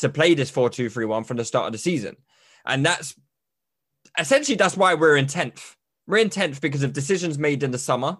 [0.01, 2.17] to play this 4-2-3-1 from the start of the season.
[2.65, 3.15] And that's
[4.19, 5.75] essentially that's why we're in 10th.
[6.07, 8.17] We're in 10th because of decisions made in the summer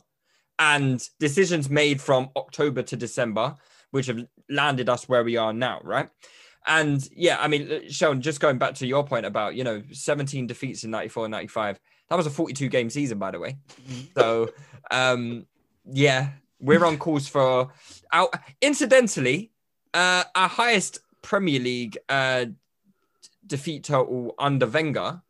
[0.60, 3.56] and decisions made from October to December,
[3.92, 6.10] which have landed us where we are now, right?
[6.68, 10.46] And yeah, I mean, Seun, just going back to your point about, you know, 17
[10.46, 13.58] defeats in 94 and 95, that was a 42 game season, by the way.
[14.16, 14.52] So,
[14.92, 15.48] um,
[15.86, 17.72] yeah, we're on course for
[18.14, 18.30] our,
[18.62, 19.52] incidentally,
[19.94, 22.46] uh, our highest Premier League uh,
[23.46, 25.22] defeat total under Wenger,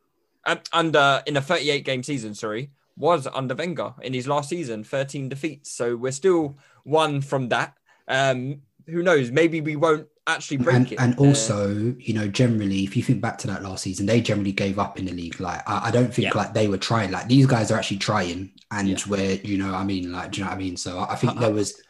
[0.46, 4.84] uh, under in a 38 game season, sorry, was under Wenger in his last season,
[4.84, 5.70] 13 defeats.
[5.70, 7.74] So we're still one from that.
[8.08, 9.30] Um, who knows?
[9.30, 11.00] Maybe we won't actually break and, it.
[11.00, 14.20] and Uh, also, you know, generally, if you think back to that last season, they
[14.20, 15.40] generally gave up in the league.
[15.40, 16.38] Like, I, I don't think Yeah.
[16.38, 17.10] like they were trying.
[17.10, 18.98] Like, these guys are actually trying, and Yeah.
[19.06, 20.76] where you know, I mean, like, do you know what I mean?
[20.76, 21.80] So I, I think there was.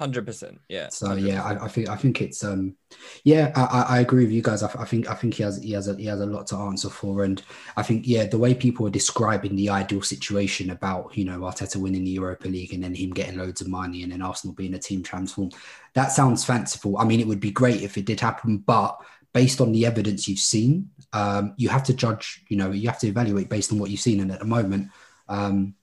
[0.00, 0.88] Hundred percent, yeah.
[0.88, 2.74] So yeah, I, I think I think it's um,
[3.22, 4.62] yeah, I, I- I agree with you guys.
[4.62, 6.56] I, I think I think he has he has a, he has a lot to
[6.56, 7.42] answer for, and
[7.76, 11.76] I think yeah, the way people are describing the ideal situation about you know Arteta
[11.76, 14.72] winning the Europa League and then him getting loads of money and then Arsenal being
[14.72, 15.54] a team transformed,
[15.92, 16.96] that sounds fanciful.
[16.96, 18.98] I mean, it would be great if it did happen, but
[19.34, 22.42] based on the evidence you've seen, um, you have to judge.
[22.48, 24.88] You know, you have to evaluate based on what you've seen, and at the moment.
[25.28, 25.74] Um,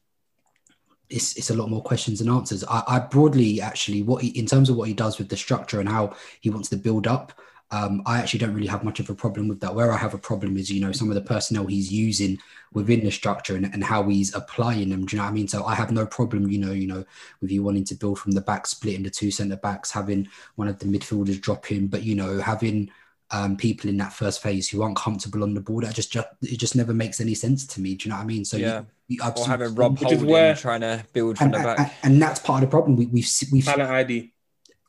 [1.10, 2.64] it's, it's a lot more questions and answers.
[2.66, 5.80] I, I broadly actually what he, in terms of what he does with the structure
[5.80, 7.34] and how he wants to build up.
[7.70, 9.76] Um, I actually don't really have much of a problem with that.
[9.76, 12.38] Where I have a problem is, you know, some of the personnel he's using
[12.72, 15.06] within the structure and, and how he's applying them.
[15.06, 15.50] Do you know what I mean?
[15.50, 17.04] So I have no problem, you know, you know,
[17.42, 20.70] with you wanting to build from the back, splitting the two centre backs, having one
[20.70, 22.90] of the midfielders drop in, but you know, having
[23.32, 25.82] um, people in that first phase who aren't comfortable on the ball.
[25.82, 27.96] That just, just it just never makes any sense to me.
[27.96, 28.46] Do you know what I mean?
[28.46, 28.80] So Yeah.
[28.80, 31.94] you, you Or having Rob Which Holding where- trying to build from and, the back.
[32.04, 32.96] and that's part of the problem.
[32.98, 34.34] We, we've we've Talent ID.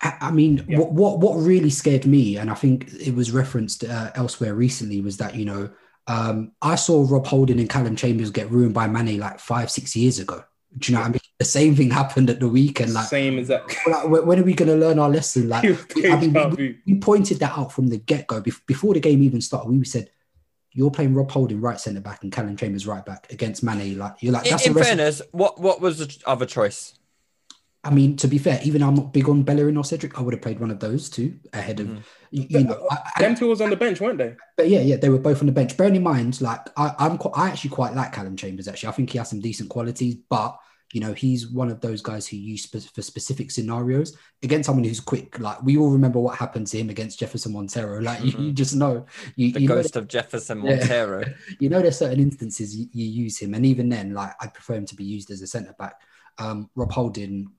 [0.03, 0.79] I I mean, Yeah.
[0.79, 5.01] what, what what really scared me, and I think it was referenced uh, elsewhere recently,
[5.01, 5.71] was that you know
[6.07, 9.95] um, I saw Rob Holding and Callum Chambers get ruined by Mane like five six
[9.95, 10.43] years ago.
[10.77, 11.21] Do you know what I mean?
[11.39, 12.93] The same thing happened at the weekend.
[12.93, 13.65] Like, Same as that.
[13.87, 15.49] like, when when are we going to learn our lesson?
[15.49, 15.65] Like,
[16.05, 19.41] I mean, we, we pointed that out from the get go before the game even
[19.41, 19.71] started.
[19.71, 20.11] We said.
[20.73, 23.99] You're playing Rob Holding right centre back and Callum Chambers right back against Mane.
[23.99, 24.97] Like you're like In, that's in a recipe.
[24.97, 26.95] fairness, what what was the other choice?
[27.85, 30.23] I mean, to be fair, even though I'm not big on Bellerin or Cedric, I
[30.23, 32.01] would have played one of those two ahead of, mm-hmm.
[32.33, 32.87] you, you know.
[32.91, 34.35] I, I- Them two was on the bench, weren't they?
[34.57, 35.77] but yeah, yeah, they were both on the bench.
[35.77, 38.67] Bearing in mind, like I, I'm, quite, I actually quite like Callum Chambers.
[38.69, 40.59] Actually, I think he has some decent qualities, but
[40.92, 44.85] you know, he's one of those guys who use spe- for specific scenarios against someone
[44.85, 45.38] who's quick.
[45.38, 48.01] Like we all remember what happened to him against Jefferson Montero.
[48.09, 49.05] Like you, you just know,
[49.37, 50.77] you, The you know, ghost of Jefferson Yeah.
[50.77, 51.24] Montero.
[51.61, 54.74] you know, there's certain instances you, you use him, and even then, like I prefer
[54.74, 56.01] him to be used as a centre back.
[56.38, 57.51] Um, Rob Holding,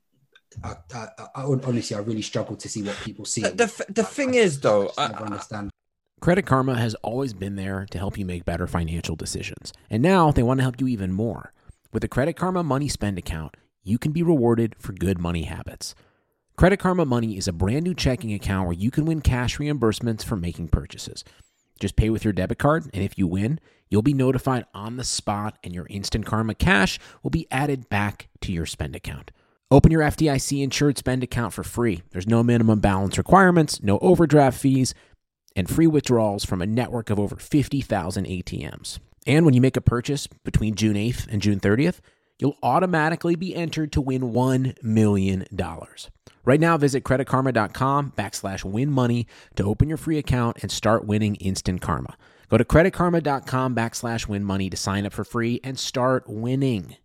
[0.63, 3.41] I, I, I, honestly, I really struggle to see what people see.
[3.41, 5.69] The, the, f- the thing is, though, I, I, just never understand.
[6.21, 9.71] Credit Karma has always been there to help you make better financial decisions.
[9.89, 11.53] And now they want to help you even more.
[11.91, 15.95] With the Credit Karma Money Spend account, you can be rewarded for good money habits.
[16.55, 20.23] Credit Karma Money is a brand new checking account where you can win cash reimbursements
[20.23, 21.23] for making purchases.
[21.79, 25.03] Just pay with your debit card, and if you win, you'll be notified on the
[25.03, 29.31] spot, and your Instant Karma cash will be added back to your spend account.
[29.71, 32.03] Open your FDIC insured spend account for free.
[32.11, 34.93] There's no minimum balance requirements, no overdraft fees,
[35.55, 38.99] and free withdrawals from a network of over 50,000 ATMs.
[39.27, 41.99] And when you make a purchase between June 8th and June 30th,
[42.39, 45.45] you'll automatically be entered to win $1 million.
[46.45, 51.35] Right now, visit creditkarma.com backslash win money to open your free account and start winning
[51.35, 52.17] instant karma.
[52.49, 56.95] Go to creditkarma.com backslash win money to sign up for free and start winning.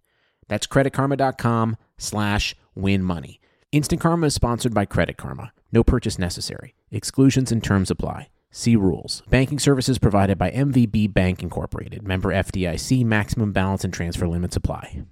[0.48, 3.40] That's creditkarma.com slash win money.
[3.72, 5.52] Instant Karma is sponsored by Credit Karma.
[5.72, 6.74] No purchase necessary.
[6.92, 8.28] Exclusions and terms apply.
[8.56, 9.20] See rules.
[9.28, 12.06] Banking services provided by MVB Bank Incorporated.
[12.06, 13.04] Member FDIC.
[13.04, 15.02] Maximum balance and transfer limits apply.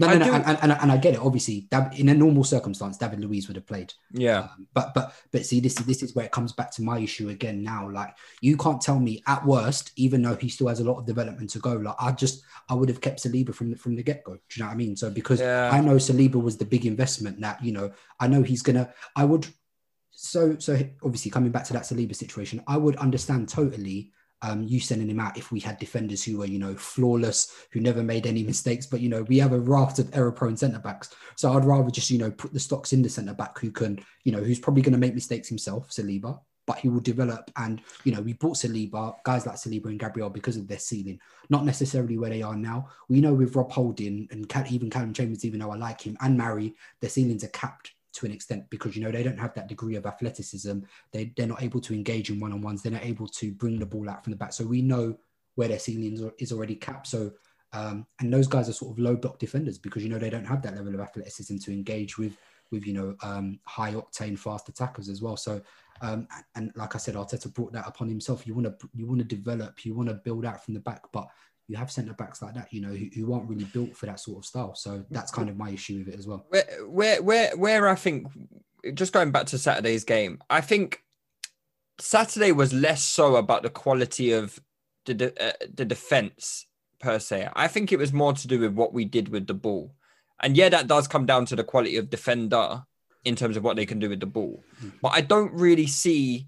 [0.00, 1.20] No, no, no, and, and, and, and I get it.
[1.20, 3.92] Obviously, in a normal circumstance, David Luiz would have played.
[4.12, 4.38] yeah.
[4.40, 6.98] Um, but but but see, this is this is where it comes back to my
[7.00, 7.64] issue again.
[7.64, 10.98] Now, like you can't tell me at worst, even though he still has a lot
[10.98, 11.72] of development to go.
[11.74, 14.34] Like I just I would have kept Saliba from the from the get go.
[14.34, 14.96] Do you know what I mean?
[14.96, 15.70] So because Yeah.
[15.72, 18.92] I know Saliba was the big investment that you know I know he's gonna.
[19.16, 19.46] I would.
[20.24, 24.12] So so obviously coming back to that Saliba situation, I would understand totally.
[24.42, 27.80] Um, you sending him out if we had defenders who were, you know, flawless, who
[27.80, 28.84] never made any mistakes.
[28.84, 31.14] But you know, we have a raft of error-prone centre backs.
[31.36, 34.04] So I'd rather just, you know, put the stocks in the centre back who can,
[34.24, 37.50] you know, who's probably going to make mistakes himself, Saliba, but he will develop.
[37.56, 41.20] And you know, we bought Saliba, guys like Saliba and Gabriel because of their ceiling,
[41.48, 42.88] not necessarily where they are now.
[43.08, 46.36] We know with Rob Holding and even Callum Chambers, even though I like him, and
[46.36, 49.68] Mari, their ceilings are capped to an extent because you know they don't have that
[49.68, 50.80] degree of athleticism.
[51.12, 52.82] They they're not able to engage in one on ones.
[52.82, 54.52] They're not able to bring the ball out from the back.
[54.52, 55.18] So we know
[55.56, 57.06] where their ceilings are, is already capped.
[57.06, 57.32] So
[57.72, 60.46] um, and those guys are sort of low block defenders because you know they don't
[60.46, 62.36] have that level of athleticism to engage with
[62.70, 65.36] with you know um, high octane fast attackers as well.
[65.36, 65.60] So
[66.00, 68.46] um, and like I said, Arteta brought that upon himself.
[68.46, 71.02] You want to you want to develop, you want to build out from the back,
[71.12, 71.28] but
[71.68, 74.20] you have centre backs like that, you know, who, who aren't really built for that
[74.20, 74.74] sort of style.
[74.74, 76.44] So that's kind of my issue with it as well.
[76.48, 78.26] Where, where, where, where I think,
[78.92, 81.02] just going back to Saturday's game, I think
[81.98, 84.60] Saturday was less so about the quality of
[85.06, 86.66] the de- uh, the defense
[86.98, 87.48] per se.
[87.54, 89.94] I think it was more to do with what we did with the ball,
[90.42, 92.82] and yeah, that does come down to the quality of defender
[93.24, 94.62] in terms of what they can do with the ball.
[95.00, 96.46] But I don't really see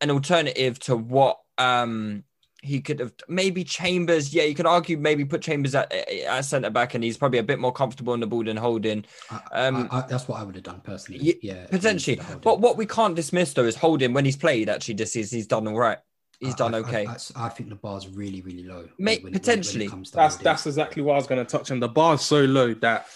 [0.00, 2.24] an alternative to what um
[2.62, 4.34] he could have maybe Chambers.
[4.34, 7.42] Yeah, you could argue maybe put Chambers at, at centre back, and he's probably a
[7.42, 9.04] bit more comfortable in the ball than Holding.
[9.52, 11.20] Um, I, I, that's what I would have done personally.
[11.22, 12.40] Ye- yeah, Potentially, instead of Holding.
[12.42, 14.68] but what we can't dismiss though is Holding when he's played.
[14.68, 15.98] Actually, this is he's done all right.
[16.38, 17.06] He's I- done okay.
[17.06, 18.88] I, I, I think the bar's really, really low.
[18.98, 19.88] Mate, when it- when it potentially.
[19.88, 20.44] comes to That's Holding.
[20.44, 21.80] that's exactly what I was going to touch on.
[21.80, 23.06] The bar's so low that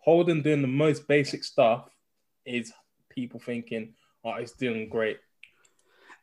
[0.00, 1.88] Holding doing the most basic stuff
[2.46, 2.72] is
[3.10, 3.92] people thinking,
[4.24, 5.18] "Oh, he's doing great."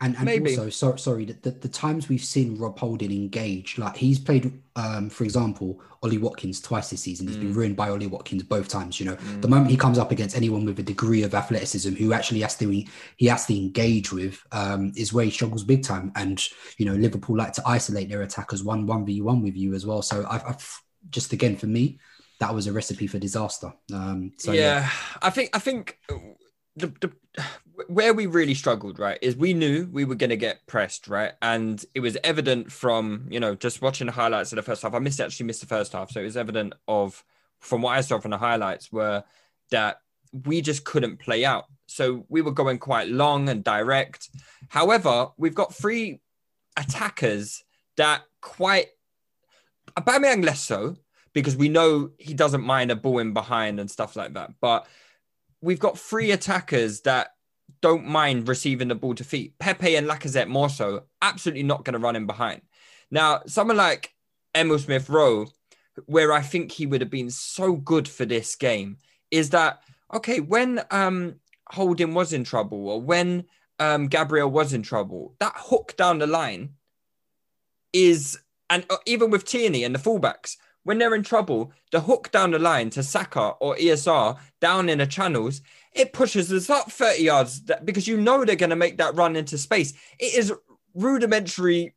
[0.02, 0.50] And, and Maybe.
[0.52, 5.10] also, so, sorry, the, the, times we've seen Rob Holding engage, like he's played, um,
[5.10, 7.28] for example, Ollie Watkins twice this season.
[7.28, 7.56] He's been Mm.
[7.56, 9.00] ruined by Ollie Watkins both times.
[9.00, 12.12] You know, the moment he comes up against anyone with a degree of athleticism who
[12.12, 16.12] actually has to he has to engage with, um, is where he struggles big time.
[16.16, 16.44] And
[16.78, 19.86] you know, Liverpool like to isolate their attackers one one v one with you as
[19.86, 20.02] well.
[20.02, 22.00] So I've, I've just again for me,
[22.40, 23.74] that was a recipe for disaster.
[23.94, 24.90] Um, so yeah,
[25.22, 26.00] I think I think
[26.76, 27.12] the, the
[27.88, 31.34] where we really struggled, right, is we knew we were going to get pressed, right,
[31.42, 34.94] and it was evident from you know just watching the highlights of the first half.
[34.94, 37.24] I missed actually missed the first half, so it was evident of
[37.60, 39.24] from what I saw from the highlights were
[39.72, 39.98] that
[40.46, 41.66] we just couldn't play out.
[41.88, 44.30] So we were going quite long and direct.
[44.70, 46.20] However, we've got three
[46.78, 47.64] attackers
[47.98, 48.88] that quite
[49.98, 50.98] Aubameyang less so
[51.34, 54.52] because we know he doesn't mind a ball in behind and stuff like that.
[54.60, 54.88] But
[55.66, 57.30] we've got three attackers that
[57.82, 59.58] don't mind receiving the ball to feet.
[59.58, 62.62] Pepe and Lacazette more so, absolutely not going to run in behind.
[63.10, 64.14] Now, someone like
[64.56, 65.48] Emile Smith Rowe,
[66.06, 68.98] where I think he would have been so good for this game,
[69.32, 69.82] is that
[70.14, 71.36] okay when um
[71.70, 73.46] Holding was in trouble or when
[73.80, 76.76] um Gabriel was in trouble, that hook down the line
[77.92, 78.38] is
[78.70, 82.52] and uh, even with Tierney and the fullbacks, when they're in trouble, the hook down
[82.52, 87.24] the line to Saka or ESR down in the channels, it pushes us up 30
[87.24, 89.94] yards because you know they're going to make that run into space.
[90.20, 90.54] It is
[90.94, 91.96] rudimentary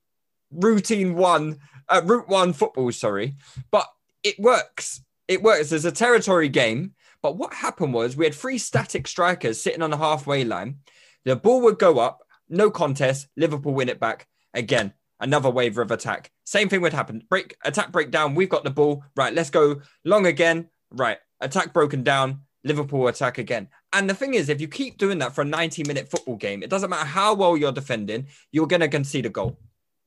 [0.51, 1.59] routine one,
[1.91, 3.35] uh, route one football, sorry,
[3.71, 3.87] but
[4.23, 5.03] it works.
[5.29, 5.69] It works.
[5.69, 6.95] There's a territory game.
[7.21, 10.79] But what happened was we had three static strikers sitting on the halfway line.
[11.27, 13.29] The ball would go up, no contest.
[13.37, 16.31] Liverpool win it back again another wave of attack.
[16.45, 17.23] Same thing would happen.
[17.29, 18.35] Break attack breakdown.
[18.35, 19.05] We've got the ball.
[19.17, 20.69] Right, let's go long again.
[20.91, 22.41] Right, attack broken down.
[22.65, 23.69] Liverpool attack again.
[23.93, 26.63] And the thing is, if you keep doing that for a 90 minute football game,
[26.63, 29.59] it doesn't matter how well you're defending, you're going to concede a goal.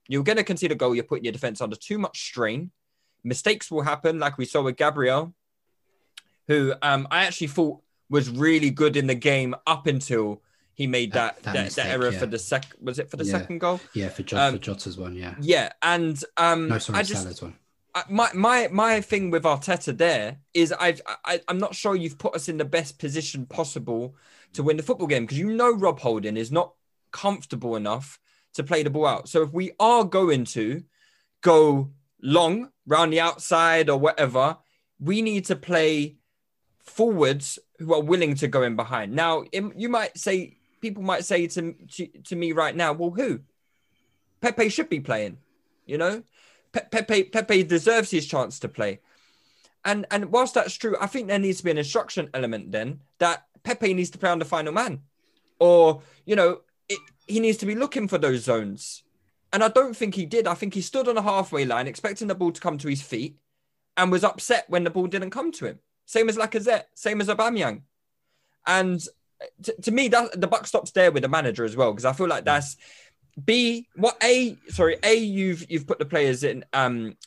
[0.08, 0.94] You're going to concede a goal.
[0.94, 2.72] You're putting your defense under too much strain.
[3.24, 5.34] Mistakes will happen, like we saw with Gabriel,
[6.48, 10.42] who um, I actually thought was really good in the game up until
[10.82, 12.20] he made that that, that, that, mistake, error yeah.
[12.20, 12.80] for the second.
[12.82, 13.32] Was it for the yeah.
[13.32, 13.80] second goal?
[13.94, 15.16] Yeah, for, um, for Jota's one.
[15.16, 15.36] Yeah.
[15.40, 17.56] Yeah, and um, no, sorry, I just, Salah's one.
[17.94, 22.18] I, my my my thing with Arteta there is I've I, I'm not sure you've
[22.18, 24.16] put us in the best position possible
[24.54, 26.74] to win the football game because you know Rob Holding is not
[27.12, 28.20] comfortable enough
[28.54, 29.30] to play the ball out.
[29.30, 30.84] So if we are going to
[31.42, 31.92] go
[32.22, 34.58] long round the outside or whatever,
[35.00, 36.18] we need to play
[36.84, 39.14] forwards who are willing to go in behind.
[39.14, 43.40] Now, you might say people might say to, to, to me right now, well, who?
[44.42, 45.38] Pepe should be playing,
[45.86, 46.24] you know?
[46.72, 49.00] Pe- Pepe Pepe deserves his chance to play.
[49.86, 53.02] And and whilst that's true, I think there needs to be an instruction element then
[53.20, 55.02] that Pepe needs to play on the final man.
[55.60, 59.04] Or, you know, it, he needs to be looking for those zones.
[59.54, 60.48] And I don't think he did.
[60.48, 63.02] I think he stood on a halfway line expecting the ball to come to his
[63.02, 63.38] feet
[63.98, 65.80] and was upset when the ball didn't come to him.
[66.06, 67.82] Same as Lacazette, same as Aubameyang.
[68.66, 69.06] And
[69.64, 72.14] to, to me, that the buck stops there with the manager as well, because I
[72.14, 72.78] feel like that's
[73.44, 73.88] B.
[73.96, 74.58] What A?
[74.70, 75.16] Sorry, A.
[75.16, 76.66] You've you've put the players in.
[76.74, 77.18] Um,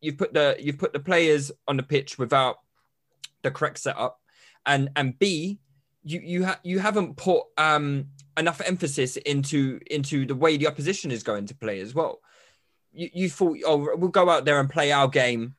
[0.00, 2.56] you've put the you've put the players on the pitch without
[3.42, 4.20] the correct setup,
[4.66, 5.58] and and B.
[6.04, 8.06] You you ha- you haven't put um
[8.38, 12.20] enough emphasis into into the way the opposition is going to play as well.
[12.92, 15.54] You, you thought, oh, we'll go out there and play our game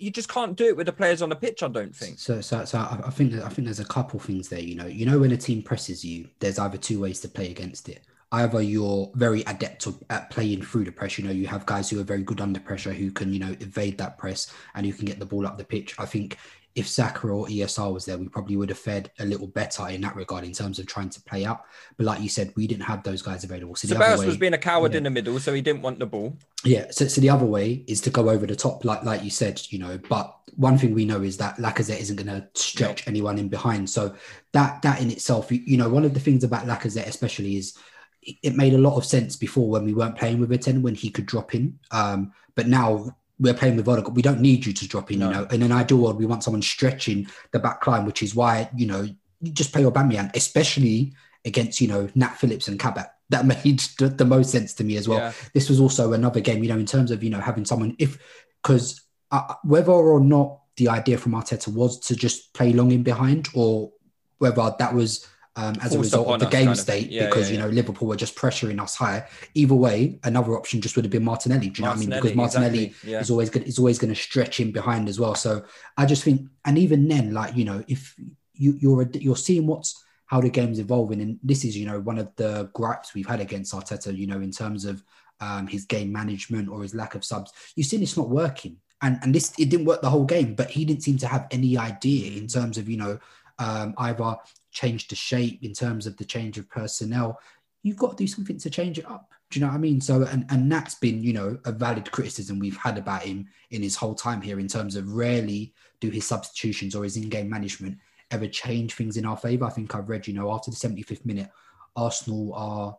[0.00, 1.62] you just can't do it with the players on the pitch.
[1.62, 2.18] I don't think.
[2.18, 4.60] So, so, so I think I think there's a couple things there.
[4.60, 7.50] You know, you know when a team presses you, there's either two ways to play
[7.50, 8.02] against it.
[8.32, 11.18] Either you're very adept at playing through the press.
[11.18, 13.56] You know, you have guys who are very good under pressure who can, you know,
[13.58, 15.96] evade that press and you can get the ball up the pitch.
[15.98, 16.38] I think
[16.80, 20.00] if Saka or ESR was there, we probably would have fared a little better in
[20.00, 21.64] that regard in terms of trying to play out.
[21.96, 23.76] But like you said, we didn't have those guys available.
[23.76, 24.98] So Ceballos was being a coward yeah.
[24.98, 26.36] in the middle, so he didn't want the ball.
[26.64, 26.86] Yeah.
[26.90, 29.60] So, so the other way is to go over the top, like like you said,
[29.68, 29.98] you know.
[30.08, 33.88] But one thing we know is that Lacazette isn't going to stretch anyone in behind.
[33.88, 34.14] So
[34.52, 37.76] that that in itself, you, you know, one of the things about Lacazette especially is
[38.22, 40.94] it made a lot of sense before when we weren't playing with a 10 when
[40.94, 41.78] he could drop in.
[41.90, 44.14] Um, but now we're playing with Odegaard.
[44.14, 45.28] We don't need you to drop in, no.
[45.28, 45.44] you know.
[45.44, 48.86] In an ideal world, we want someone stretching the back line, which is why, you
[48.86, 49.08] know,
[49.40, 53.08] you just play Aubameyang, especially against, you know, Nat Phillips and Kabak.
[53.30, 55.18] That made the, the most sense to me as well.
[55.18, 55.32] Yeah.
[55.54, 58.18] This was also another game, you know, in terms of, you know, having someone, if,
[58.62, 63.02] because uh, whether or not the idea from Arteta was to just play long in
[63.02, 63.90] behind or
[64.38, 65.26] whether that was
[65.56, 67.64] um, as a result of the game state yeah, because yeah, yeah.
[67.64, 69.26] you know Liverpool were just pressuring us higher.
[69.54, 71.70] Either way, another option just would have been Martinelli.
[71.70, 72.10] Do you know what I mean?
[72.10, 75.34] Because Martinelli exactly, is always good, is always going to stretch in behind as well.
[75.34, 75.64] So
[75.96, 78.14] I just think, and even then, like you know, if
[78.54, 82.18] you, you're you're seeing what's how the game's evolving, and this is you know one
[82.18, 85.02] of the gripes we've had against Arteta, you know, in terms of
[85.40, 87.52] um, his game management or his lack of subs.
[87.74, 88.76] You've seen it's not working.
[89.02, 91.46] And, and this it didn't work the whole game, but he didn't seem to have
[91.50, 93.18] any idea in terms of you know
[93.58, 94.36] um, either
[94.70, 97.40] change the shape in terms of the change of personnel,
[97.82, 99.30] you've got to do something to change it up.
[99.50, 100.00] Do you know what I mean?
[100.00, 103.82] So, and, and that's been, you know, a valid criticism we've had about him in
[103.82, 107.48] his whole time here in terms of rarely do his substitutions or his in game
[107.48, 107.98] management
[108.30, 109.64] ever change things in our favour.
[109.64, 111.50] I think I've read, you know, after the 75th minute,
[111.96, 112.96] Arsenal are,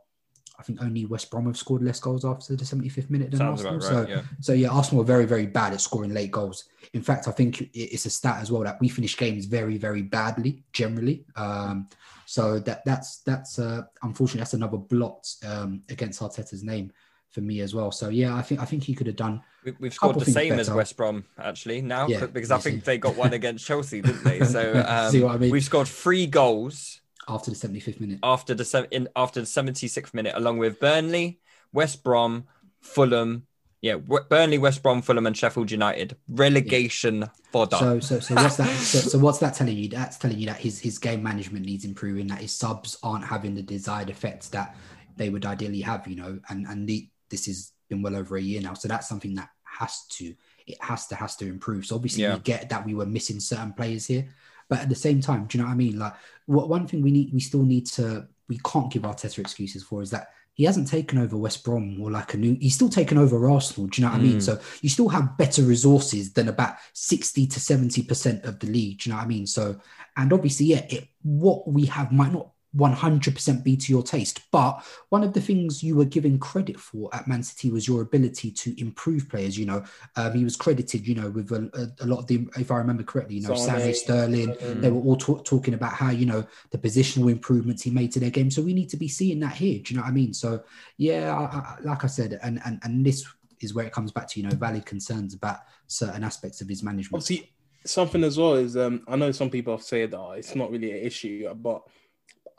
[0.59, 3.65] I think only West Brom have scored less goals after the 75th minute than Sounds
[3.65, 3.79] Arsenal.
[4.01, 4.21] right, so, yeah.
[4.41, 6.65] so yeah, Arsenal are very, very bad at scoring late goals.
[6.93, 10.01] In fact, I think it's a stat as well that we finish games very, very
[10.03, 11.25] badly generally.
[11.35, 11.87] Um,
[12.27, 16.91] so that that's that's uh, unfortunately that's another blot um, against Arteta's name
[17.31, 17.91] for me as well.
[17.91, 19.41] So yeah, I think I think he could have done.
[19.65, 20.69] We- We've scored the same as.
[20.69, 22.85] West Brom actually now Yeah, because I think see.
[22.85, 24.45] they got one against Chelsea, didn't they?
[24.45, 25.49] So um, See what I mean?
[25.51, 28.19] we've scored three goals after the 75th minute.
[28.24, 31.39] after the in after the 76th minute, along with Burnley,
[31.74, 32.45] West Brom,
[32.82, 33.47] Fulham.
[33.84, 36.15] Yeah, W- Burnley, West Brom, Fulham, and Sheffield United.
[36.30, 37.78] Relegation fodder.
[37.78, 38.69] So, so, so what's that?
[38.69, 39.89] So, so what's that telling you?
[39.89, 42.28] That's telling you that his his game management needs improving.
[42.28, 44.76] That his subs aren't having the desired effects that
[45.17, 46.07] they would ideally have.
[46.07, 48.74] You know, and and the, this has been well over a year now.
[48.76, 50.36] So that's something that has to
[50.67, 51.86] it has to has to improve.
[51.88, 52.36] So obviously Yeah.
[52.36, 54.28] we get that we were missing certain players here,
[54.69, 55.97] but at the same time, do you know what I mean?
[55.97, 56.13] Like,
[56.51, 60.01] what one thing we need we still need to we can't give Arteta excuses for
[60.01, 60.29] is that.
[60.53, 62.57] He hasn't taken over West Brom or like a new.
[62.59, 63.87] He's still taken over Arsenal.
[63.87, 64.37] Do you know what I mean?
[64.37, 64.41] Mm.
[64.41, 68.99] So you still have better resources than about 60 to 70% of the league.
[68.99, 69.47] Do you know what I mean?
[69.47, 69.79] So,
[70.17, 74.84] and obviously, yeah, it, what we have might not 100% be to your taste, but
[75.09, 78.51] one of the things you were given credit for at Man City was your ability
[78.51, 79.57] to improve players.
[79.57, 79.84] You know,
[80.15, 83.03] um, he was credited, you know, with a, a, lot of the, if I remember
[83.03, 84.82] correctly, you know, Sané, Sterling, Sterling.
[84.82, 88.19] they were all talk talking about how, you know, the positional improvements he made to
[88.19, 88.49] their game.
[88.49, 89.82] So we need to be seeing that here.
[89.84, 90.34] Do you know what I mean?
[90.34, 90.63] So,
[90.97, 93.26] yeah, I, I, like I said, and, and, and this
[93.59, 96.84] is where it comes back to, you know, valid concerns about certain aspects of his
[96.84, 97.22] management.
[97.22, 97.51] Obviously,
[97.86, 100.72] something as well is um, I know some people have said that oh, it's not
[100.72, 101.84] really an issue, but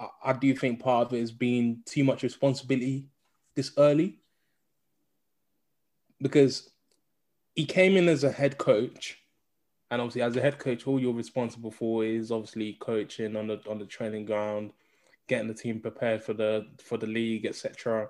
[0.02, 3.06] I, I do think part of it is being too much responsibility
[3.54, 4.18] this early
[6.20, 6.70] because
[7.54, 9.18] he came in as a head coach,
[9.90, 13.60] and obviously as a head coach, all you're responsible for is obviously coaching on the
[13.68, 14.72] on the training ground,
[15.28, 18.08] getting the team prepared for the for the league, etc.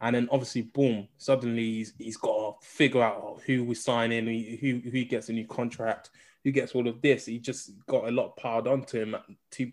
[0.00, 1.08] And then obviously, boom!
[1.16, 5.32] Suddenly he's, he's got to figure out who we sign in, who who gets a
[5.32, 6.10] new contract,
[6.44, 7.26] who gets all of this.
[7.26, 9.16] He just got a lot piled onto him
[9.50, 9.72] too,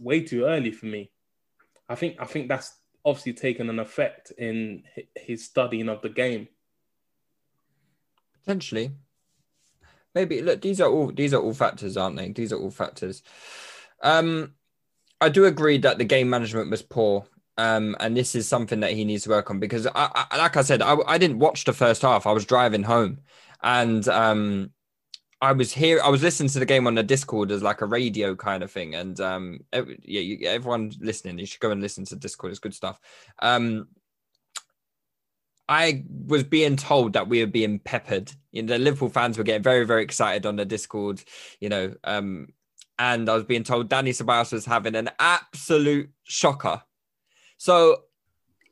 [0.00, 1.10] way too early for me.
[1.88, 2.74] I think I think that's
[3.04, 4.82] obviously taken an effect in
[5.14, 6.48] his studying of the game.
[8.44, 8.92] Potentially.
[10.14, 12.32] Maybe look, these are all these are all factors, aren't they?
[12.32, 13.22] These are all factors.
[14.02, 14.54] Um,
[15.20, 17.26] I do agree that the game management was poor.
[17.58, 20.58] Um, and this is something that he needs to work on because I, I like
[20.58, 22.26] I said, I, I didn't watch the first half.
[22.26, 23.20] I was driving home
[23.62, 24.70] and um
[25.40, 26.00] I was here.
[26.02, 28.70] I was listening to the game on the Discord as like a radio kind of
[28.70, 32.50] thing, and um, yeah, you, everyone listening, you should go and listen to Discord.
[32.50, 32.98] It's good stuff.
[33.40, 33.88] Um,
[35.68, 38.32] I was being told that we were being peppered.
[38.52, 41.22] You know, the Liverpool fans were getting very, very excited on the Discord.
[41.60, 42.48] You know, um,
[42.98, 46.82] and I was being told Danny Ceballos was having an absolute shocker.
[47.58, 48.04] So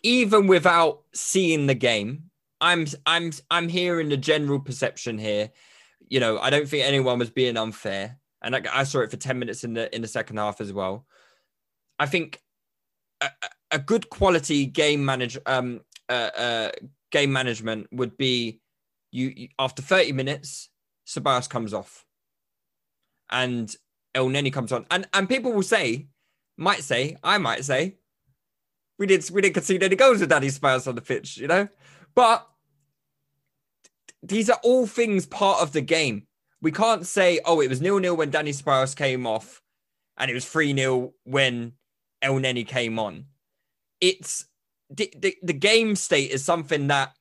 [0.03, 5.51] even without seeing the game, I'm I'm I'm hearing the general perception here.
[6.09, 9.17] You know, I don't think anyone was being unfair, and I, I saw it for
[9.17, 11.07] ten minutes in the in the second half as well.
[11.99, 12.41] I think
[13.21, 13.31] a,
[13.71, 16.71] a- good quality game manage um uh, uh
[17.11, 18.61] game management would be
[19.13, 20.69] you, you after thirty minutes,
[21.07, 22.05] Ceballos comes off,
[23.31, 23.75] and
[24.15, 26.09] Elneny comes on, and and people will say,
[26.57, 27.97] might say, I might say,
[28.99, 31.69] we did we didn't concede any goals with Danny Ceballos on the pitch, you know,
[32.15, 32.49] but
[34.25, 36.27] these are all things part of the game.
[36.61, 39.63] We can't say, oh, it was nil nil when Danny Ceballos came off,
[40.17, 41.73] and it was three 0 when
[42.23, 43.27] Elneny came on.
[44.01, 44.47] It's
[44.91, 47.13] the, the the game state is something that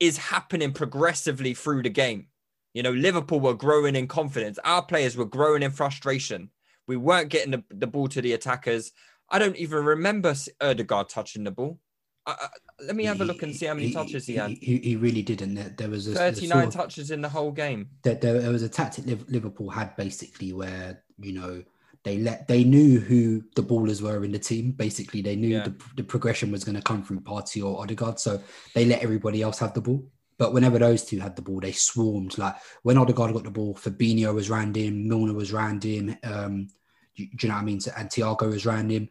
[0.00, 2.26] is happening progressively through the game.
[2.74, 4.58] You know, Liverpool were growing in confidence.
[4.64, 6.50] Our players were growing in frustration.
[6.88, 8.92] We weren't getting the, the ball to the attackers.
[9.30, 11.78] I don't even remember Odegaard touching the ball.
[12.26, 12.48] I,
[12.84, 14.50] let me have a look and see how many touches he had.
[14.52, 15.54] He, he really didn't.
[15.54, 17.88] There, there was a, a 39 sort of- touches in the whole game.
[18.02, 21.62] there, there, there was a tactic Liv- Liverpool had basically where you know
[22.04, 24.72] they let they knew who the ballers were in the team.
[24.72, 25.64] Basically, they knew Yeah.
[25.64, 28.40] the, the progression was going to come through Partey or Odegaard, so
[28.74, 30.04] they let everybody else have the ball.
[30.38, 32.38] But whenever those two had the ball, they swarmed.
[32.38, 36.16] Like when Odegaard got the ball, Fabinho was round him, Milner was round him.
[36.24, 36.68] Um,
[37.16, 37.80] do, do you know what I mean?
[37.80, 39.08] So, and Thiago was round him.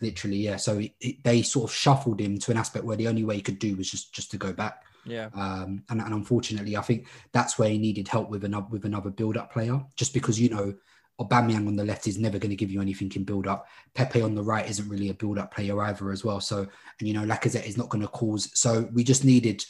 [0.00, 0.56] Literally, yeah.
[0.56, 3.36] So it, it- they sort of shuffled him to an aspect where the only way
[3.36, 4.84] he could do was just just to go back.
[5.04, 5.28] Yeah.
[5.34, 9.10] Um, and, and unfortunately, I think that's where he needed help with another with another
[9.10, 9.80] build-up player.
[9.96, 10.74] Just because you know,
[11.20, 13.66] Aubameyang on the left is never going to give you anything in build-up.
[13.94, 16.40] Pepe on the right isn't really a build-up player either, as well.
[16.40, 16.58] So,
[16.98, 18.50] and you know, Lacazette is not going to cause.
[18.58, 19.64] So we just needed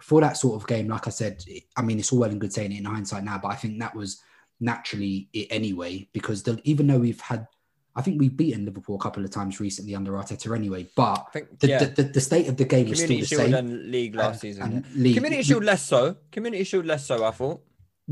[0.00, 0.88] for that sort of game.
[0.88, 1.44] Like I said,
[1.76, 3.78] I mean, it's all well and good saying it in hindsight now, but I think
[3.78, 4.20] that was
[4.58, 7.46] naturally it anyway because the, even though we've had,
[7.96, 11.58] I think we've beaten Liverpool a couple of times recently under Arteta anyway, but think
[11.58, 11.78] the, yeah.
[11.80, 13.54] the, the, the state of the game is still the Shield same.
[13.54, 14.62] and League last And- season.
[14.62, 15.02] and yeah.
[15.02, 16.16] League- Community Shield less so.
[16.30, 17.24] Community Shield less so.
[17.24, 17.60] I thought.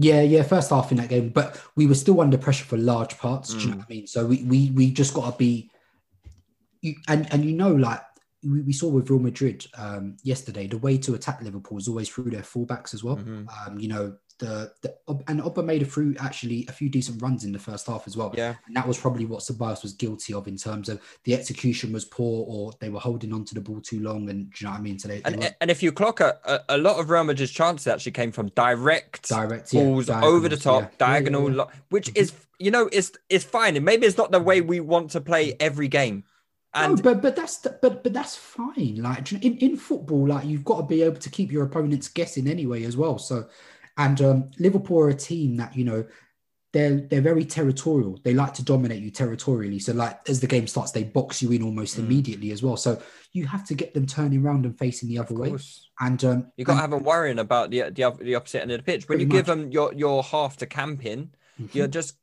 [0.00, 3.18] Yeah, yeah, first half in that game, but we were still under pressure for large
[3.18, 3.52] parts.
[3.54, 3.78] Do you know Mm.
[3.78, 4.06] what I mean?
[4.06, 5.70] So we we we just got to be,
[6.82, 8.00] you, and and you know, like
[8.44, 12.08] we, we saw with Real Madrid um, yesterday, the way to attack Liverpool is always
[12.08, 13.16] through their fullbacks as well.
[13.16, 13.46] Mhm.
[13.66, 14.94] Um, you know, the the
[15.26, 18.16] and Oba made a through actually a few decent runs in the first half as
[18.16, 18.32] well.
[18.36, 18.54] Yeah.
[18.66, 22.04] and that was probably what Ceballos was guilty of in terms of the execution was
[22.04, 24.28] poor or they were holding on to the ball too long.
[24.30, 24.98] And do you know what I mean?
[24.98, 27.24] So they, they And, were and if you clock a, a, a lot of Real
[27.24, 30.88] Madrid's chances actually came from direct, direct yeah, balls over the top, yeah.
[30.98, 31.64] Diagonal, yeah.
[31.90, 32.20] which mm-hmm.
[32.20, 33.76] is you know it's it's fine.
[33.76, 36.24] And maybe it's not the way we want to play every game.
[36.74, 38.96] And no, but but that's but but that's fine.
[39.02, 42.46] Like in, in football, like you've got to be able to keep your opponents guessing
[42.46, 43.18] anyway as well.
[43.18, 43.46] So,
[43.98, 46.04] and um, Liverpool are a team that you know
[46.72, 48.18] they're they're very territorial.
[48.24, 49.78] They like to dominate you territorially.
[49.78, 52.00] So like as the game starts, they box you in almost Mm.
[52.04, 52.76] immediately as well.
[52.76, 53.00] So
[53.32, 55.54] you have to get them turning around and facing the other way.
[56.00, 58.78] And um, you got to have them worrying about the the, the opposite end of
[58.78, 59.08] the pitch.
[59.08, 61.30] When you give them your your half to camp in,
[61.60, 61.74] Mhm.
[61.74, 62.16] you're just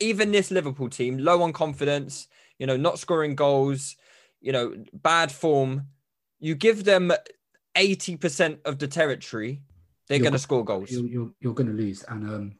[0.00, 2.28] even this Liverpool team low on confidence.
[2.58, 3.96] You know, not scoring goals.
[4.40, 5.86] You know, bad form.
[6.40, 7.10] You give them
[7.74, 9.62] eighty percent of the territory,
[10.08, 10.90] they're going to score goals.
[10.90, 12.04] you're you're, you're going to lose.
[12.08, 12.52] And um,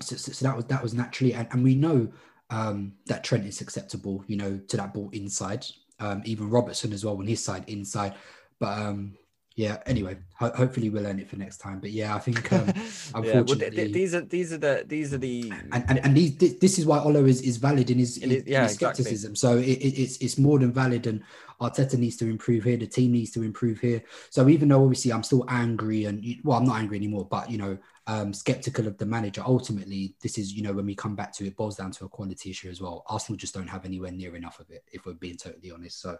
[0.00, 2.08] so, so, so that was that was naturally, and, and we know
[2.50, 5.66] um that Trent is acceptable, you know, to that ball inside.
[5.98, 8.14] Um, even Robertson as well on his side inside.
[8.58, 9.16] But um,
[9.56, 9.78] yeah.
[9.86, 11.80] Anyway, ho- hopefully we'll learn it for next time.
[11.80, 12.72] But yeah, I think um, yeah,
[13.14, 16.16] well, th- unfortunately, th- these are these are the these are the and and, and
[16.16, 18.62] these, thi- this is why Olo is, is valid in his, In his- in yeah,
[18.64, 19.02] his exactly.
[19.04, 19.34] skepticism.
[19.34, 21.22] So it, it, it's it's more than valid, and
[21.60, 22.76] Arteta needs to improve here.
[22.76, 24.02] The team needs to improve here.
[24.28, 27.56] So even though obviously I'm still angry, and well, I'm not angry anymore, but you
[27.56, 29.42] know, um, skeptical of the manager.
[29.46, 32.04] Ultimately, this is you know when we come back to it, it boils down to
[32.04, 33.04] a quality issue as well.
[33.08, 36.02] Arsenal just don't have anywhere near enough of it, if we're being totally honest.
[36.02, 36.18] So.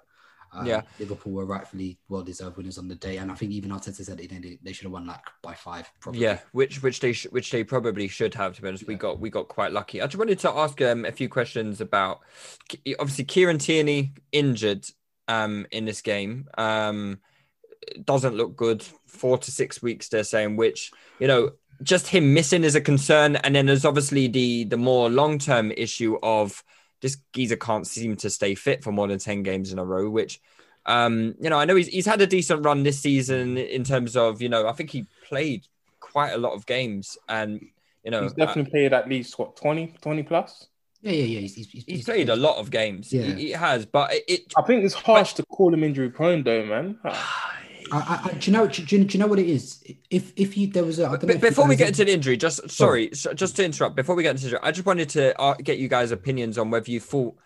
[0.52, 0.82] Um, Yeah.
[0.98, 4.58] Liverpool were rightfully well-deserved winners on the day, and I think even Arteta said they,
[4.62, 5.90] they should have won like by five.
[6.00, 6.20] Probably.
[6.20, 8.54] Yeah, which which they sh- which they probably should have.
[8.56, 10.00] To be honest, we got we got quite lucky.
[10.00, 12.20] I just wanted to ask um, a few questions about
[12.98, 14.86] obviously Kieran Tierney injured
[15.28, 16.48] um in this game.
[16.56, 17.20] Um,
[18.04, 18.84] doesn't look good.
[19.06, 23.36] Four to six weeks, they're saying, which you know just him missing is a concern.
[23.36, 26.62] And then there's obviously the the more long term issue of
[27.00, 30.08] this geezer can't seem to stay fit for more than ten games in a row,
[30.08, 30.40] which.
[30.88, 34.16] Um, you know, I know he's he's had a decent run this season in terms
[34.16, 35.66] of, you know, I think he played
[35.98, 37.60] quite a lot of games and
[38.04, 40.68] you know He's definitely played at least what 20, 20 plus.
[41.02, 41.40] yeah, yeah, yeah.
[41.40, 43.12] He's, he's, he's, uh, he's played a lot of games.
[43.12, 43.22] Yeah.
[43.24, 46.44] He, he has, but it, it I think it's harsh to call him injury prone,
[46.44, 47.00] though, man.
[47.92, 48.66] I, I, I, do you know?
[48.66, 49.82] Do you, do you know what it is?
[50.10, 51.88] If if you there was a I don't know Be- if you before we get
[51.88, 53.96] into the injury, just sorry, so- just to interrupt.
[53.96, 56.58] Before we get into the injury, I just wanted to uh, get you guys' opinions
[56.58, 57.36] on whether you thought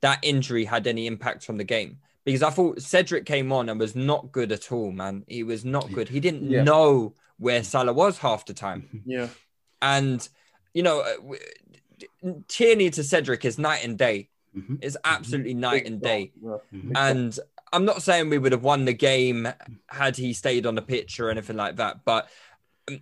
[0.00, 3.78] that injury had any impact on the game because I thought Cedric came on and
[3.78, 4.90] was not good at all.
[4.92, 6.08] Man, he was not good.
[6.08, 6.62] He didn't Yeah.
[6.62, 9.28] know where Salah was half the time, Yeah.
[9.82, 10.26] and
[10.72, 11.34] you know, uh,
[12.48, 14.28] Tierney to Cedric is night and day.
[14.56, 14.78] Mhm.
[14.82, 16.32] It's absolutely night and day.
[16.42, 16.56] Yeah.
[16.74, 16.92] Mhm.
[16.96, 17.38] And
[17.72, 19.48] I'm not saying we would have won the game
[19.88, 22.28] had he stayed on the pitch or anything like that, but
[22.88, 23.00] um,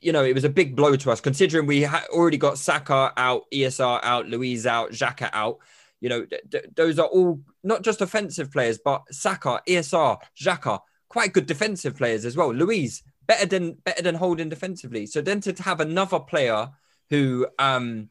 [0.00, 3.12] you know, it was a big blow to us considering we had already got Saka
[3.16, 5.58] out, ESR out, Luiz out, Xhaka out.
[6.00, 10.80] You know, th- th- those are all not just offensive players, but Saka, ESR, Xhaka,
[11.08, 12.52] quite good defensive players as well.
[12.52, 15.06] Luiz better than better than holding defensively.
[15.06, 16.68] So then to have another player
[17.08, 18.10] who, um,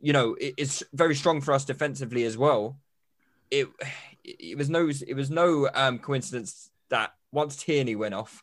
[0.00, 2.78] you know, is very strong for us defensively as well.
[3.50, 3.68] It
[4.24, 8.42] it was no it was no um, coincidence that once Tierney went off,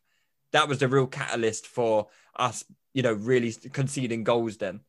[0.52, 2.64] that was the real catalyst for us,
[2.94, 4.58] you know, really conceding goals.
[4.58, 4.82] Then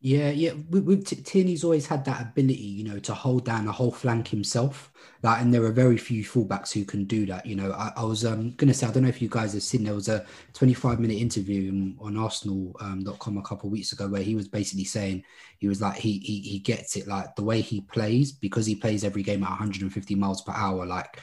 [0.00, 0.52] Yeah, yeah.
[0.68, 4.28] With, with Tierney's always had that ability, you know, to hold down a whole flank
[4.28, 4.92] himself.
[5.22, 7.46] Like, and there are very few fullbacks who can do that.
[7.46, 9.62] You know, I, I was um, gonna say, I don't know if you guys have
[9.62, 9.84] seen.
[9.84, 14.34] There was a 25 minute interview on, Arsenal.com a couple of weeks ago where he
[14.34, 15.24] was basically saying
[15.58, 18.74] he was like he, he he gets it like the way he plays because he
[18.76, 20.84] plays every game at 150 miles per hour.
[20.84, 21.18] Like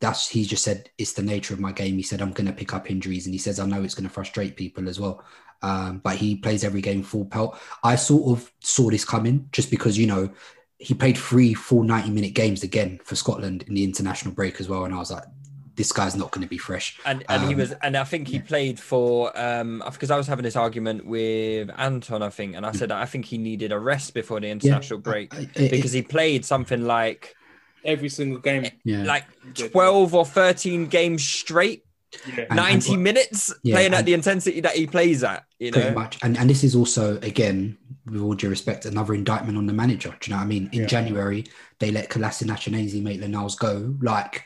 [0.00, 1.96] that's he just said it's the nature of my game.
[1.96, 4.06] He said I'm going to pick up injuries, and he says I know it's going
[4.08, 5.24] to frustrate people as well.
[5.62, 7.58] Um, but he plays every game full pelt.
[7.84, 10.30] I sort of saw this coming just because you know
[10.78, 14.68] he played three full 90 minute games again for Scotland in the international break as
[14.68, 15.22] well, and I was like,
[15.76, 16.98] this guy's not going to be fresh.
[17.06, 18.42] and and he Um, was and I think he yeah.
[18.42, 22.72] played for um because I was having this argument with Anton, I think, and I
[22.72, 26.02] said I think he needed a rest before the international break I- I- because he
[26.02, 27.34] played something like
[27.84, 28.66] Every single game.
[28.84, 31.84] yeah, like 12 or 13 games straight
[32.36, 32.44] Yeah.
[32.52, 35.94] 90 and- minutes Yeah, playing at the intensity that he plays at you pretty know
[35.94, 36.18] much.
[36.22, 40.14] And and this is also again with all due respect, another indictment on the manager.
[40.20, 40.68] Do you know what I mean?
[40.72, 40.86] In Yeah.
[40.86, 41.44] January,
[41.78, 43.94] they let Kolasinac and Ainsley Maitland-Niles go.
[44.02, 44.42] Like,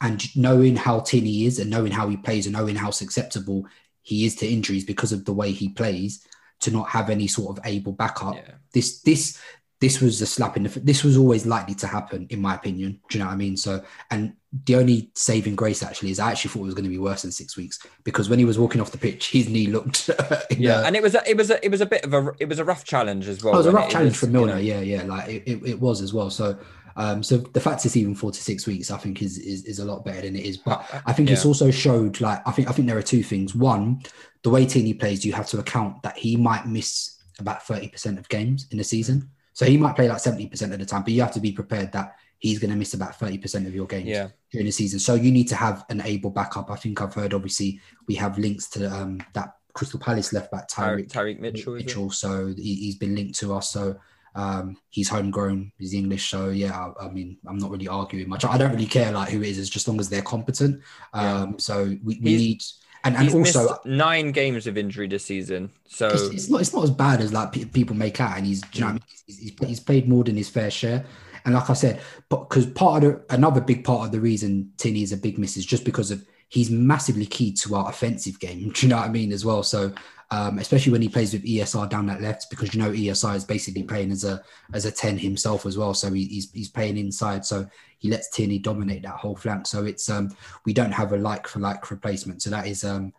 [0.00, 3.66] and knowing how tin he is and knowing how he plays and knowing how susceptible
[4.02, 6.24] he is to injuries because of the way he plays,
[6.60, 8.34] to not have any sort of able backup.
[8.34, 8.54] Yeah.
[8.72, 9.38] This this
[9.80, 10.70] this was a slap in the.
[10.70, 13.00] f- This was always likely to happen, in my opinion.
[13.08, 13.56] Do you know what I mean?
[13.56, 14.32] So, and
[14.64, 17.20] the only saving grace actually is I actually thought it was going to be worse
[17.22, 20.08] than six weeks because when he was walking off the pitch, his knee looked.
[20.50, 22.32] Yeah, the- and it was a, it was a, it was a bit of a
[22.40, 23.54] it was a rough challenge as well.
[23.54, 24.54] Oh, it was a rough challenge was, for you Milner.
[24.54, 26.30] know, yeah, yeah, like it, it, it was as well.
[26.30, 26.58] So,
[26.96, 29.78] um, so the fact it's even four to six weeks, I think is is, is
[29.80, 30.56] a lot better than it is.
[30.56, 33.54] But I think it's also showed like I think I think there are two things.
[33.54, 34.00] One,
[34.42, 38.18] the way Tierney plays, you have to account that he might miss about thirty percent
[38.18, 39.30] of games in the season.
[39.52, 41.52] So he might play like seventy percent of the time, but you have to be
[41.52, 44.28] prepared that he's going to miss about thirty percent of your games Yeah.
[44.52, 44.98] during the season.
[44.98, 46.70] So you need to have an able backup.
[46.70, 50.68] I think I've heard obviously we have links to um, that Crystal Palace left back
[50.68, 51.74] Tyrick Tyrick Mitchell.
[51.74, 52.10] Mitchell.
[52.10, 53.70] So he, he's been linked to us.
[53.70, 53.96] So
[54.34, 55.72] um, he's homegrown.
[55.78, 56.30] He's English.
[56.30, 58.44] So yeah, I, I mean, I'm not really arguing much.
[58.44, 60.82] I don't really care like who it is, as just long as they're competent.
[61.12, 62.62] Um, So we, we need,
[63.04, 65.70] and, and He's also missed nine games of injury this season.
[65.86, 68.46] So it's, it's not it's not as bad as like pe- people make out, and
[68.46, 69.02] he's you know I mean?
[69.26, 71.04] He's, he's, he's played more than his fair share.
[71.44, 75.02] And like I said, because part of the another big part of the reason Tierney
[75.02, 78.70] is a big miss is just because of he's massively key to our offensive game.
[78.74, 79.62] Do you know what I mean as well?
[79.62, 79.92] So
[80.30, 83.44] um, especially when he plays with ESR down that left, because you know ESR is
[83.44, 84.42] basically playing as a
[84.74, 85.94] as a ten himself as well.
[85.94, 87.66] So he, he's he's playing inside, so
[87.98, 89.66] he lets Tierney dominate that whole flank.
[89.66, 90.30] So it's um
[90.66, 92.42] we don't have a like for like replacement.
[92.42, 93.14] So that is um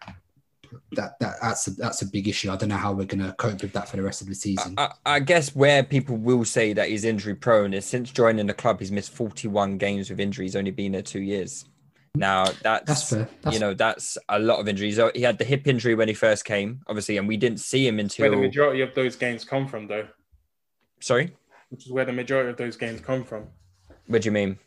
[0.93, 2.51] that, that that's a, that's a big issue.
[2.51, 4.35] I don't know how we're going to cope with that for the rest of the
[4.35, 4.75] season.
[4.77, 8.53] I, I guess where people will say that he's injury prone is since joining the
[8.53, 11.65] club, he's missed 41 games with injuries, only been there two years.
[12.15, 13.19] Now that's, That's fair.
[13.41, 14.95] That's- you know that's a lot of injuries.
[14.95, 17.87] So He had the hip injury when he first came, obviously, and we didn't see
[17.87, 18.31] him Where until.
[18.31, 20.07] the majority of those games come from, though,
[21.01, 21.31] Sorry,
[21.69, 23.47] which is where the majority of those games come from.
[24.07, 24.57] what do you mean?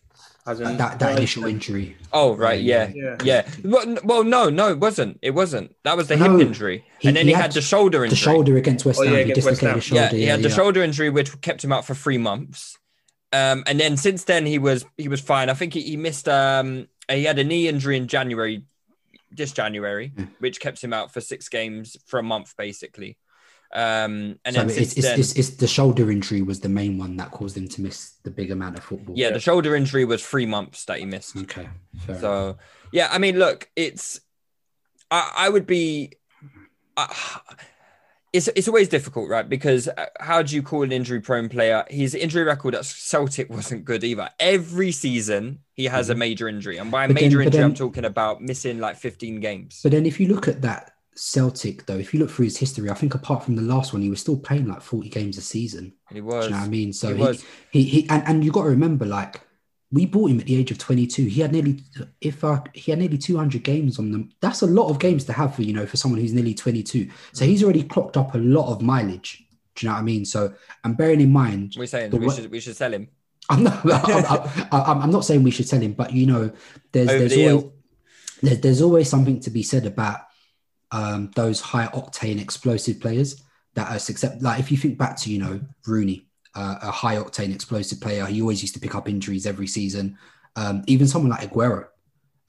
[0.45, 1.97] As in, that that initial injury.
[2.13, 3.17] Oh right, yeah, Yeah.
[3.23, 3.49] yeah.
[3.65, 5.19] Well, well, no, no, it wasn't.
[5.23, 5.77] It wasn't.
[5.85, 8.05] That was the No, hip injury, he- and then he he, had, had the shoulder
[8.05, 8.11] injury.
[8.17, 9.99] The shoulder against West Oh, Ham, yeah, he against West dislocated his Ham.
[10.11, 10.17] shoulder.
[10.17, 10.55] yeah, he had the yeah.
[10.57, 12.77] shoulder injury, which kept him out for three months.
[13.33, 15.49] Um, and then since then he was he was fine.
[15.49, 18.65] I think he, he missed um he had a knee injury in January,
[19.31, 23.17] this January, which kept him out for six games for a month basically.
[23.75, 26.99] Um, and So then it's, it's, then, it's, it's the shoulder injury was the main
[26.99, 29.15] one that caused him to miss the big amount of football.
[29.17, 31.37] yeah, the shoulder injury was three months that he missed.
[31.37, 31.69] Okay.
[32.09, 32.21] Enough.
[32.21, 32.59] So
[32.93, 34.21] yeah, I mean, look, it's
[35.11, 36.13] I, I would be.
[36.97, 37.07] Uh,
[38.33, 39.47] it's it's always difficult, right?
[39.47, 41.85] Because uh, how do you call an injury prone player?
[41.89, 44.31] His injury record at Celtic wasn't good either.
[44.41, 47.15] Every season he has a major injury, and by Mm-hmm.
[47.15, 49.81] But major but injury, I'm talking about missing like 15 games.
[49.83, 52.91] But then if you look at that Celtic though, if you look through his history,
[52.91, 55.43] I think apart from the last one, he was still playing like 40 games a
[55.43, 55.93] season.
[56.11, 56.47] He was.
[56.47, 56.93] you know what I mean?
[56.93, 57.45] So He he, was.
[57.71, 59.41] he, he, and, and you got to remember, like
[59.93, 61.25] we bought him at the age of 22.
[61.25, 61.81] He had nearly,
[62.21, 64.31] if uh, he had nearly 200 games on them.
[64.41, 67.11] That's a lot of games to have for you know for someone who's nearly 22.
[67.33, 69.45] So he's already clocked up a lot of mileage.
[69.75, 70.25] Do you know what I mean?
[70.25, 70.55] So
[70.85, 73.09] and bearing in mind, We're saying we should we should sell him.
[73.51, 76.53] I'm not, I'm, I'm, I'm not saying we should sell him, but you know,
[76.93, 77.71] there's Over there's the always
[78.43, 80.21] there's, there's always something to be said about
[80.93, 83.43] um, those high octane explosive players
[83.75, 84.41] that are success.
[84.41, 88.27] Like if you think back to you know Rooney, uh, a high octane explosive player,
[88.27, 90.19] he always used to pick up injuries every season.
[90.55, 91.87] Um, even someone like Aguero,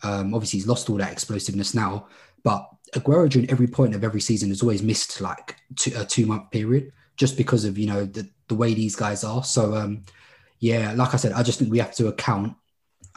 [0.04, 2.08] um, obviously he's lost all that explosiveness now,
[2.44, 6.26] but Aguero during every point of every season has always missed like two, a two
[6.26, 9.44] month period just because of you know the, the way these guys are.
[9.44, 10.04] So um,
[10.60, 12.56] yeah, like I said, I just think we have to account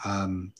[0.04, 0.52] um,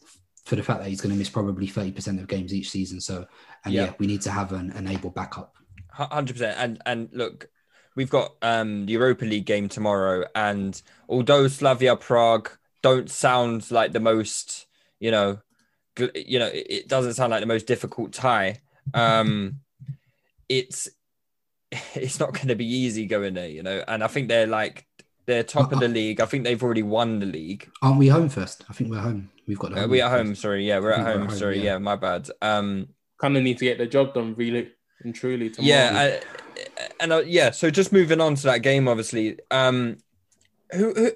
[0.47, 3.01] for the fact that he's going to miss probably thirty percent of games each season.
[3.01, 3.27] So
[3.65, 3.93] and yeah, Yeah.
[3.99, 5.57] we need to have an, an able backup.
[5.91, 6.57] Hundred percent.
[6.59, 7.49] And and look,
[7.95, 12.51] we've got um the Europa League game tomorrow, and although Slavia Prague
[12.83, 14.67] don't sound like the most,
[15.01, 15.39] you know,
[15.97, 18.61] gl- you know, it, it doesn't sound like the most difficult tie.
[18.95, 19.61] Um,
[20.49, 20.89] it's
[21.95, 23.83] it's not going to be easy going there, you know.
[23.89, 24.87] And I think they're like
[25.27, 26.21] they're top of the league.
[26.21, 27.69] I think they've already won the league.
[27.83, 28.65] Aren't we home first?
[28.71, 29.31] I think we're home.
[29.47, 30.35] We've got Uh, we leg at home.
[30.35, 31.23] Sorry, yeah, we're at think we're home.
[31.23, 31.65] at home, Sorry, yeah.
[31.65, 32.29] yeah, my bad.
[32.43, 32.89] Um,
[33.19, 34.71] kind of need to get the job done, really
[35.03, 35.51] and truly.
[35.51, 35.69] Tomorrow.
[35.69, 36.21] Yeah, I,
[37.01, 37.51] and uh, yeah.
[37.51, 39.39] So just moving on to that game, obviously.
[39.51, 39.99] Um,
[40.73, 41.11] who, who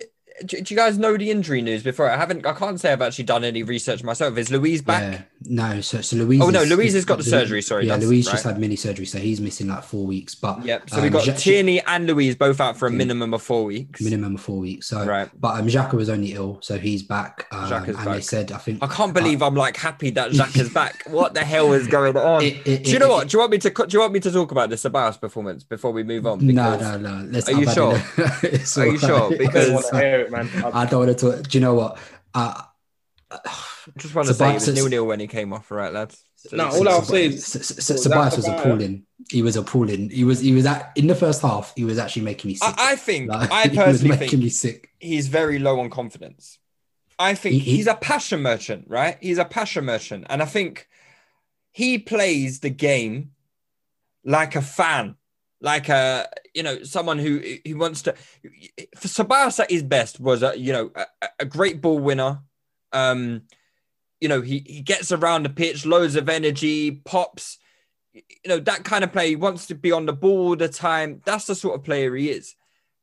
[0.44, 1.82] do, do you guys know the injury news?
[1.82, 4.38] Before I haven't, I can't say I've actually done any research myself.
[4.38, 5.29] Is Luiz back?
[5.42, 6.40] Yeah, No, so so Luiz.
[6.40, 9.06] Oh, no, Luiz has got the surgery, sorry, yeah, that's Luiz just had mini surgery,
[9.06, 10.34] so he's missing like four weeks.
[10.34, 10.90] But Yep.
[10.90, 12.98] So we've got Ja- Tierney and Luiz both out for a Yeah.
[12.98, 14.00] minimum of four weeks.
[14.00, 14.86] minimum of four weeks.
[14.88, 15.28] So, Right.
[15.40, 17.46] but um, Xhaka was only ill, so he's back.
[17.52, 20.60] Um, Xhaka's and they said, I think I can't believe I'm like happy that Xhaka
[20.60, 21.04] is back.
[21.06, 22.42] What the hell is going on?
[22.42, 23.28] It- it- do you know it- what?
[23.28, 23.70] Do you want me to?
[23.70, 26.46] Do you want me to talk about the Ceballos performance before we move on?
[26.46, 27.26] No, Because no, no.
[27.30, 27.92] Let's, Are you I've had sure?
[28.82, 29.38] Are you all sure?
[29.38, 30.50] Because I don't want to hear it, man.
[30.64, 31.48] I- I don't want to talk.
[31.48, 31.98] Do you know what?
[32.34, 32.62] Uh,
[33.30, 33.38] I
[33.98, 36.22] just want to say it was nil nil when he came off, right, lads?
[36.36, 38.60] So No, all I'll say is S- S- was Ceballos that was Ceballos?
[38.60, 39.06] appalling.
[39.30, 40.10] He was appalling.
[40.10, 40.40] He was.
[40.40, 41.72] He was at in the first half.
[41.76, 42.74] He was actually making me sick.
[42.78, 44.90] I, I think Like, I he was personally making think me sick.
[44.98, 46.58] he's very low on confidence.
[47.18, 49.18] I think He- he- he's a passion merchant, right?
[49.20, 50.26] He's a passion merchant.
[50.30, 50.88] And I think
[51.70, 53.32] he plays the game
[54.24, 55.16] like a fan,
[55.60, 58.14] like a, you know, someone who, who wants to.
[58.96, 59.08] For
[59.60, 61.06] at his best was a, you know, a,
[61.40, 62.40] a great ball winner.
[62.92, 63.42] Um,
[64.20, 67.58] you know, he, he gets around the pitch, loads of energy, pops,
[68.12, 69.28] you know, that kind of player.
[69.28, 71.22] He wants to be on the ball all the time.
[71.24, 72.54] That's the sort of player he is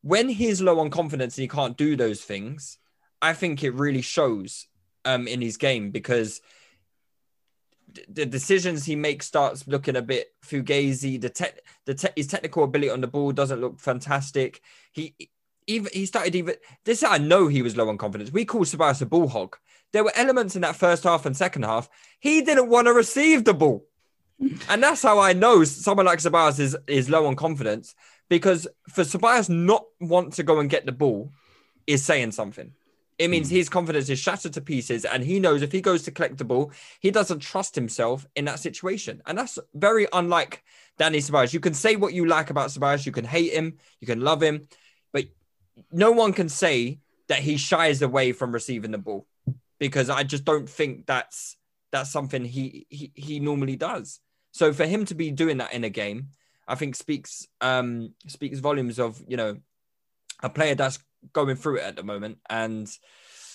[0.01, 2.77] when he's low on confidence and he can't do those things,
[3.21, 4.67] I think it really shows
[5.03, 6.39] um, in his game because
[7.93, 11.19] th- the decisions he makes starts looking a bit fugazi.
[11.19, 14.61] The te- the te- his technical ability on the ball doesn't look fantastic.
[14.93, 15.15] He
[15.65, 16.55] even he started even
[16.85, 17.03] this.
[17.03, 18.31] I know he was low on confidence.
[18.31, 19.57] We called Ceballos a bull hog.
[19.97, 21.89] There were elements in that first half and second half.
[22.19, 23.83] He didn't want to receive the ball.
[24.69, 27.95] And that's how I know someone like Ceballos is, is low on confidence
[28.29, 31.31] because for Ceballos not want to go and get the ball
[31.87, 32.73] is saying something.
[33.17, 33.55] It means hmm.
[33.55, 36.45] his confidence is shattered to pieces, and he knows if he goes to collect the
[36.45, 39.23] ball, he doesn't trust himself in that situation.
[39.25, 40.63] And that's very unlike
[40.99, 41.55] Danny Ceballos.
[41.55, 44.43] You can say what you like about Ceballos, you can hate him, you can love
[44.43, 44.67] him,
[45.11, 45.25] but
[45.91, 49.25] no one can say that he shies away from receiving the ball
[49.79, 51.57] because I just don't think that's
[51.91, 54.19] that's something he he, he normally does.
[54.51, 56.29] So for him to be doing that in a game,
[56.67, 59.57] I think speaks um speaks volumes of you know
[60.41, 60.99] a player that's
[61.33, 62.89] going through it at the moment, and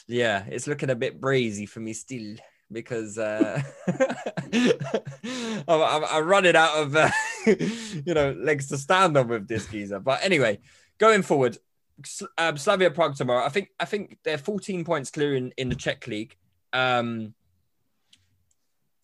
[0.06, 2.36] yeah, it's looking a bit breezy for me still
[2.70, 3.62] because uh,
[4.56, 7.10] I'm, I'm, I'm running out of uh,
[7.46, 10.00] you know legs to stand on with this geezer.
[10.00, 10.60] But anyway,
[10.98, 11.58] going forward,
[12.38, 13.44] um, Slavia Prague tomorrow.
[13.44, 16.36] I think I think they're 14 points clear in, in the Czech league.
[16.72, 17.34] Um,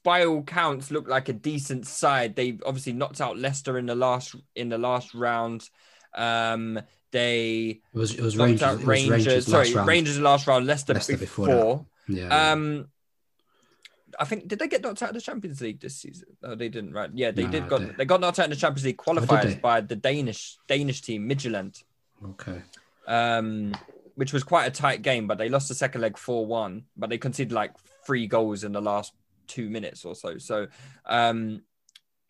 [0.05, 2.34] by all counts, look like a decent side.
[2.36, 5.68] They obviously knocked out Leicester in the last in the last round.
[6.16, 6.80] Um,
[7.11, 8.14] they It was.
[8.14, 8.62] It was Rangers.
[8.62, 9.11] out It was Rangers.
[9.11, 9.47] Rangers.
[9.47, 9.89] Sorry, last round.
[9.89, 10.66] Rangers last round.
[10.66, 11.47] Leicester, Leicester before.
[11.47, 11.86] before.
[12.09, 12.53] Yeah.
[12.53, 12.89] Um,
[14.18, 16.28] I think did they get knocked out of the Champions League this season?
[16.43, 16.93] No, they didn't.
[16.93, 17.11] Right?
[17.14, 17.68] Yeah, they No, did.
[17.68, 20.57] Got they- they got knocked out in the Champions League did qualifiers by the Danish
[20.66, 21.82] Danish team Midtjylland,
[22.24, 22.62] okay.
[23.06, 23.74] um,
[24.14, 25.26] which was quite a tight game.
[25.26, 26.84] But they lost the second leg four one.
[26.96, 27.72] But they conceded like
[28.06, 29.12] three goals in the last
[29.46, 30.38] two minutes or so.
[30.38, 30.68] So,
[31.06, 31.62] um,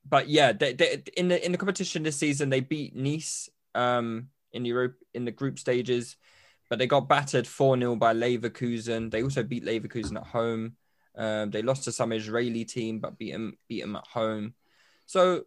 [0.08, 4.28] but yeah, they, they, in the in the competition this season they beat Nice um,
[4.52, 6.16] in Europe in the group stages,
[6.70, 9.10] but they got battered four 0 by Leverkusen.
[9.10, 10.76] They also beat Leverkusen at home.
[11.16, 14.54] Um, they lost to some Israeli team, but beat them beat them at home.
[15.06, 15.44] So,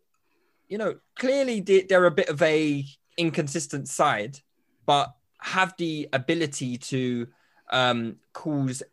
[0.67, 2.85] you know, clearly they- they're a bit of a
[3.22, 4.39] inconsistent side,
[4.86, 7.28] but have the ability to
[7.69, 8.84] um, cause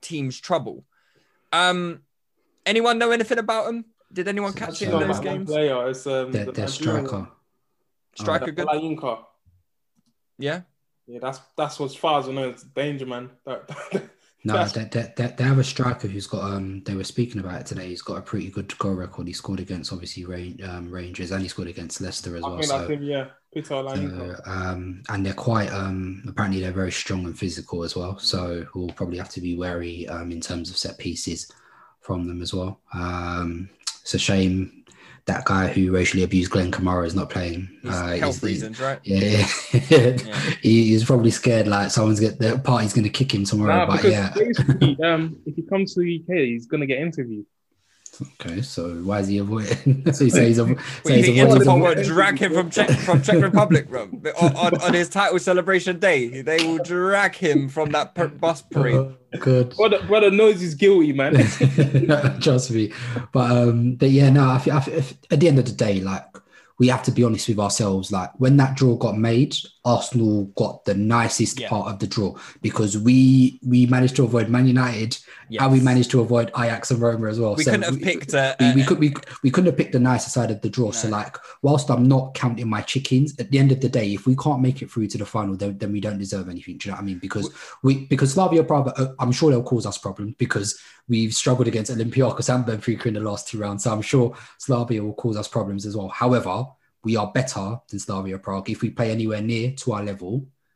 [0.00, 0.84] teams trouble.
[1.52, 2.02] Um,
[2.64, 3.84] anyone know anything about them?
[4.12, 5.50] Did anyone catch it in those games?
[5.50, 7.28] Player, it's, um, Their, the their Nigerian striker.
[8.14, 8.96] Striker one.
[8.96, 9.18] good?
[10.38, 10.60] Yeah.
[11.06, 12.48] Yeah, that's that's as far as I know.
[12.48, 13.30] It's danger, man.
[13.44, 13.70] That,
[14.44, 16.82] No, That's- they, they, they, have a striker who's got um.
[16.84, 17.88] They were speaking about it today.
[17.88, 19.26] He's got a pretty good goal record.
[19.26, 20.24] He scored against obviously
[20.62, 22.62] um, Rangers and he scored against Leicester as I well.
[22.62, 23.02] So, him.
[23.02, 23.26] Yeah,
[23.64, 26.22] so, um, and they're quite um.
[26.28, 28.18] Apparently, they're very strong and physical as well.
[28.18, 31.50] So we'll probably have to be wary um in terms of set pieces
[32.00, 32.78] from them as well.
[32.94, 33.68] Um,
[34.02, 34.84] it's a shame
[35.26, 37.68] that guy who racially abused Glenn Kamara is not playing.
[37.82, 39.00] He's Uh, health he's- reasons, right?
[39.02, 39.42] Yeah,
[40.62, 43.76] he, he's probably scared like someone's get the party's going to kick him tomorrow.
[43.76, 47.44] Nah, but because yeah, um, if he comes to the UK, he's gonna get interviewed.
[48.40, 48.62] Okay.
[48.62, 50.04] So why is he avoiding?
[50.12, 51.80] so he says he's, avo- so We he's think avoiding Interpol them.
[51.80, 54.02] will drag him from Czech from Czech Republic, bro.
[54.40, 58.62] On, on, on his title celebration day, they will drag him from that per- bus
[58.62, 58.94] parade.
[58.96, 59.74] Oh, Good.
[59.76, 61.34] Brother, brother knows he's guilty, man.
[62.40, 62.92] Trust me,
[63.32, 64.48] but um, but yeah, no.
[64.48, 64.78] I, feel- I,
[65.30, 66.24] at the end of the day, like
[66.78, 68.10] we have to be honest with ourselves.
[68.12, 69.54] Like when that draw got made,
[69.86, 71.68] Arsenal got the nicest Yeah.
[71.68, 75.16] part of the draw because we we managed to avoid Man United
[75.60, 77.54] and we managed to avoid Ajax and Roma as well.
[77.54, 79.14] We So couldn't have picked a- we, we could we,
[79.44, 80.90] we couldn't have picked the nicer side of the draw.
[80.90, 84.26] So like, whilst I'm not counting my chickens, at the end of the day, if
[84.26, 86.78] we can't make it through to the final, then, then we don't deserve anything.
[86.78, 87.18] Do you know what I mean?
[87.20, 87.48] Because
[87.84, 90.76] we because Slavia Prague, uh, I'm sure they'll cause us problems because
[91.08, 93.84] we've struggled against Olympiacos and Benfica in the last two rounds.
[93.84, 96.08] So I'm sure Slavia will cause us problems as well.
[96.08, 96.66] However,
[97.06, 98.68] we are better than Slavia Prague.
[98.68, 100.32] If we play anywhere near to our level,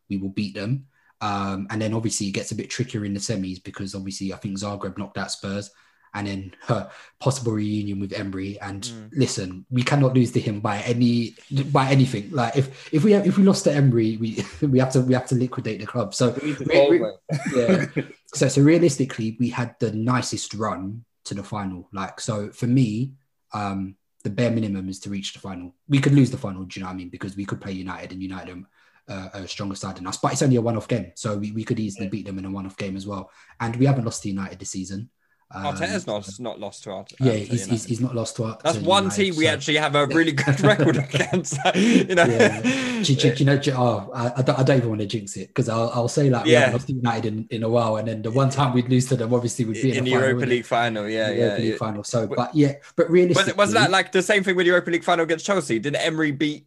[0.09, 0.87] we will beat them.
[1.21, 4.37] Um, and then obviously it gets a bit trickier in the semis because obviously I
[4.37, 5.73] think Zagreb knocked out Spurs
[6.15, 8.61] and then her possible reunion with Emery.
[8.61, 9.11] And Mm.
[9.13, 11.35] listen, we cannot lose to him by any
[11.73, 12.31] by anything.
[12.31, 15.15] Like if if we have, if we lost to Emery, we we have to we
[15.15, 16.15] have to liquidate the club.
[16.15, 18.03] So We need re- re- yeah.
[18.39, 21.89] So so realistically, we had the nicest run to the final.
[21.93, 23.15] Like so for me,
[23.53, 25.75] um, the bare minimum is to reach the final.
[25.89, 27.09] We could lose the final, do you know what I mean?
[27.09, 28.65] Because we could play United and United
[29.09, 30.19] are uh, a stronger side than us.
[30.19, 32.51] But it's only a one-off game, so we, we could easily beat them in a
[32.51, 33.31] one-off game as well.
[33.61, 35.11] And we haven't lost to United this season.
[35.53, 37.13] Um, Arteta's not not lost to Art.
[37.19, 38.45] Yeah, he's, he's, he's not lost to.
[38.45, 38.61] Art.
[38.63, 41.55] That's one United, team we so- actually have a really good record against.
[41.75, 42.63] you know, Yeah.
[43.03, 43.61] You- know?
[43.77, 46.31] oh, I, I, don't, I don't even want to jinx it because I'll, I'll say
[46.31, 46.61] like we Yeah.
[46.61, 49.07] haven't lost to United in, in a while, and then the one time we'd lose
[49.09, 51.09] to them, obviously we'd be in, in the the Europa League final.
[51.09, 51.37] Yeah, yeah.
[51.37, 52.05] Europa League final.
[52.05, 54.71] So, But- but yeah, but realistically, Was, wasn't that like the same thing with the
[54.71, 55.79] Europa League final against Chelsea?
[55.81, 56.67] Did Emery beat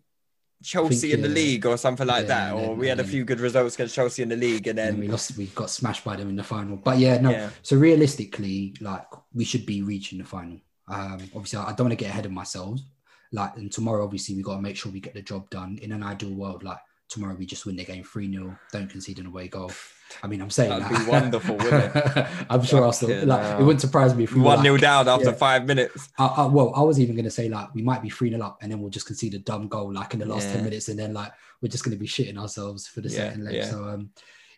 [0.64, 1.34] Chelsea in the yeah.
[1.34, 2.54] league or something like Yeah, that?
[2.54, 5.00] Or then- we had a few good results against Chelsea in the league, and and
[5.00, 5.38] we lost?
[5.38, 6.78] We got smashed by them in the final.
[6.78, 7.32] But yeah, no.
[7.32, 7.50] Yeah.
[7.62, 10.60] So realistically, like we should be reaching the final.
[10.88, 12.80] Um, obviously, I don't want to get ahead of myself.
[13.32, 15.80] Like, and tomorrow, obviously, we got to make sure we get the job done.
[15.82, 16.78] In an ideal world, like
[17.10, 19.72] tomorrow, we just win the game three 0 don't concede an away goal.
[20.22, 21.06] I mean, I'm saying That'd that.
[21.06, 22.28] be wonderful, wouldn't it?
[22.50, 23.26] I'm sure Arsenal.
[23.26, 25.32] Like, it wouldn't surprise me if we one 0 like, down after yeah.
[25.34, 26.10] five minutes.
[26.18, 28.42] I, I, well, I was even going to say like we might be 3 0
[28.44, 30.56] up and then we'll just concede a dumb goal like in the last Yeah.
[30.56, 33.18] 10 minutes and then like we're just going to be shitting ourselves for the Yeah,
[33.18, 33.64] second leg.
[33.64, 34.10] So, um,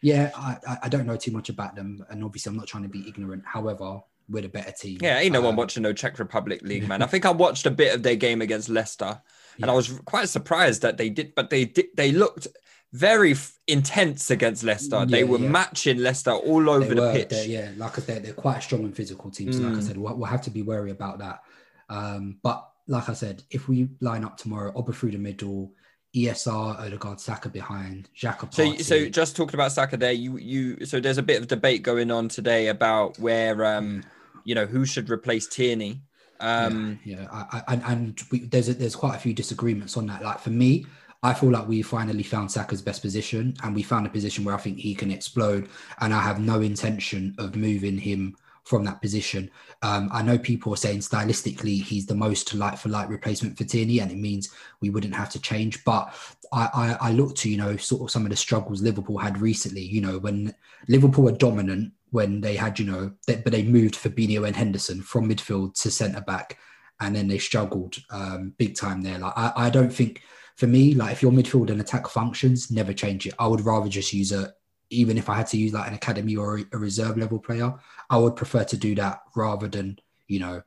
[0.02, 2.06] yeah, I, I- don't know too much about them.
[2.10, 3.44] And obviously, I'm not trying to be ignorant.
[3.46, 5.00] However, we're the better team.
[5.02, 7.02] Yeah, ain't no one Um, watching no Czech Republic league, man.
[7.02, 9.22] I think I watched a bit of their game against Leicester,
[9.62, 11.88] and I was quite surprised that they did, but they did.
[11.96, 12.48] They looked
[12.94, 15.06] very f- intense against Leicester.
[15.06, 15.50] they were yeah.
[15.50, 17.48] matching Leicester all they over the were, pitch.
[17.48, 19.58] yeah, like I said, they're quite strong and physical teams.
[19.58, 19.84] So, like I Mm.
[19.84, 21.42] said, we'll, we'll have to be wary about that.
[21.90, 25.74] Um, but like I said, if we line up tomorrow, Oba through the middle,
[26.16, 31.00] ESR, Odegaard, Saka behind, Xhaka So, so just talking about Saka there, you you so
[31.02, 34.04] there's a bit of debate going on today about where um
[34.46, 36.02] you know who should replace Tierney.
[36.40, 40.06] Um, yeah, I, I, and, and we, there's a, there's quite a few disagreements on
[40.08, 40.22] that.
[40.22, 40.86] Like for me,
[41.26, 44.54] I feel like we finally found Saka's best position, and we found a position where
[44.54, 45.70] I think he can explode.
[46.00, 49.50] And I have no intention of moving him from that position.
[49.82, 53.64] Um, I know people are saying stylistically he's the most like for like replacement for
[53.64, 55.84] Tierney, and it means we wouldn't have to change.
[55.84, 56.14] But
[56.54, 56.70] I,
[57.02, 59.82] I, I look to you know sort of some of the struggles Liverpool had recently.
[59.82, 60.54] You know when
[60.88, 65.02] Liverpool were dominant when they had you know they, but they moved Fabinho and Henderson
[65.02, 66.60] from midfield to centre back,
[67.00, 69.18] and then they struggled um, big time there.
[69.18, 70.22] Like I, I don't think
[70.56, 73.34] for me like if your midfield and attack functions, never change it.
[73.38, 74.54] I would rather just use a
[74.90, 77.74] even if I had to use like an academy or a, reserve level player,
[78.10, 80.62] I would prefer to do that rather than you know.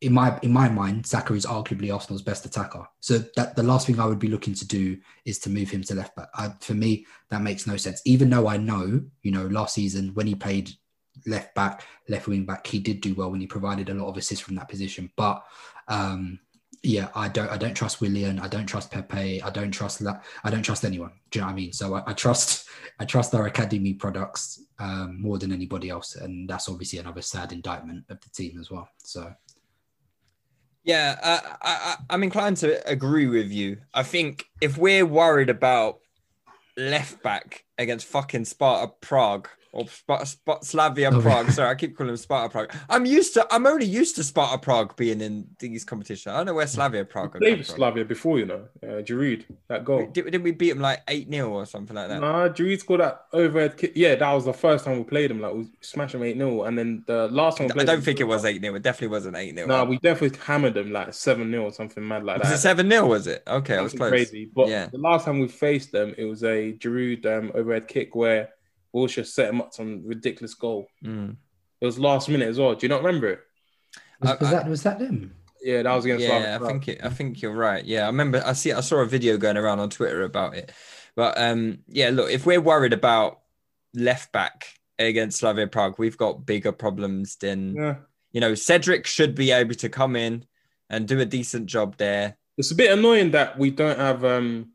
[0.00, 2.86] In my in my mind, Saka is arguably Arsenal's best attacker.
[3.00, 5.82] So that the last thing I would be looking to do is to move him
[5.84, 6.28] to left back.
[6.34, 8.00] I, for me, that makes no sense.
[8.06, 10.70] Even though I know, you know, last season when he played
[11.26, 14.16] left back, left wing back, he did do well when he provided a lot of
[14.16, 15.10] assists from that position.
[15.16, 15.44] But
[15.86, 16.40] um,
[16.82, 20.20] yeah, I don't I don't trust Willian, I don't trust Pepe, I don't trust La-
[20.44, 21.12] I don't trust anyone.
[21.30, 21.72] Do you know what I mean?
[21.72, 22.68] So I, I trust
[22.98, 27.52] I trust our academy products um, more than anybody else, and that's obviously another sad
[27.52, 28.88] indictment of the team as well.
[28.98, 29.34] So
[30.84, 33.78] Yeah, I, I, I- I'm inclined to agree with you.
[33.92, 35.98] I think if we're worried about
[36.76, 42.08] left back against fucking Sparta Prague or Sp- Sp- Slavia Prague, sorry, I keep calling
[42.08, 42.72] them Sparta Prague.
[42.88, 43.46] I'm used to.
[43.52, 46.32] I'm only used to Sparta Prague being in these competitions.
[46.32, 47.36] I don't know where Slavia Prague.
[47.36, 47.76] are Played come.
[47.76, 48.64] Slavia before, you know.
[48.82, 50.06] Uh, Giroud, that goal.
[50.12, 52.20] Did, didn't we beat them like eight 0 or something like that?
[52.20, 53.92] Nah, Giroud scored that overhead kick.
[53.94, 55.40] Yeah, that was the first time we played him.
[55.40, 57.70] Like we smashed him eight 0 and then the last one.
[57.74, 59.98] we I don't think it was eight 0 It definitely wasn't eight 0 Nah, we
[59.98, 62.54] definitely hammered them like seven 0 or something mad like was that.
[62.56, 63.42] it seven 0 Was it?
[63.46, 64.10] Okay, I was close.
[64.10, 64.50] crazy.
[64.54, 64.86] But Yeah.
[64.86, 68.48] the last time we faced them, it was a Giroud um, overhead kick where
[68.94, 70.86] Wilshere set him up some ridiculous goal.
[71.04, 71.36] Mm.
[71.80, 72.74] It was last minute as well.
[72.74, 73.40] Do you not remember it?
[74.20, 75.34] was, I- was I- that was that them?
[75.62, 76.70] Yeah, that was against yeah, Slavia I Prague.
[76.70, 77.84] think it, I think you're right.
[77.84, 78.42] Yeah, I remember.
[78.46, 78.72] I see.
[78.72, 80.72] I saw a video going around on Twitter about it.
[81.16, 83.40] But um, yeah, look, if we're worried about
[83.92, 84.68] left back
[84.98, 87.94] against Slavia Prague, we've got bigger problems than Yeah.
[88.32, 88.54] you know.
[88.54, 90.46] Cedric should be able to come in
[90.88, 92.38] and do a decent job there.
[92.56, 94.70] It's a bit annoying that we don't have um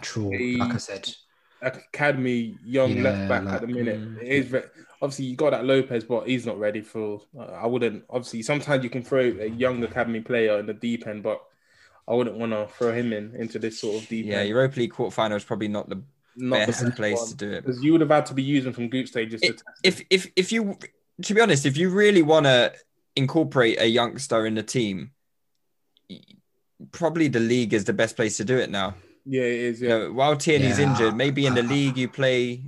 [0.00, 1.14] True, He- like I said,
[1.62, 4.00] academy young Yeah, left back like- at the minute.
[4.00, 4.22] Mm.
[4.22, 4.62] It is ve-
[5.00, 7.22] obviously you got that Lopez, but he's not ready for.
[7.38, 8.04] I wouldn't.
[8.10, 11.40] Obviously, sometimes you can throw a young academy player in the deep end, but
[12.08, 14.48] I wouldn't want to throw him in into this sort of deep Yeah, end.
[14.48, 16.02] Europa League quarterfinal is probably not the
[16.36, 17.64] not best place to do it.
[17.64, 19.40] because you would have had to be using from group stages.
[19.42, 20.76] To If- test if if if you
[21.22, 22.72] to be honest, if you really want to
[23.14, 25.10] incorporate a youngster in the team,
[26.90, 28.94] probably the league is the best place to do it now.
[29.24, 29.80] Yeah, it is.
[29.80, 32.64] You Yeah, know, while Tierney's Yeah, injured, maybe in the I- I- league you play.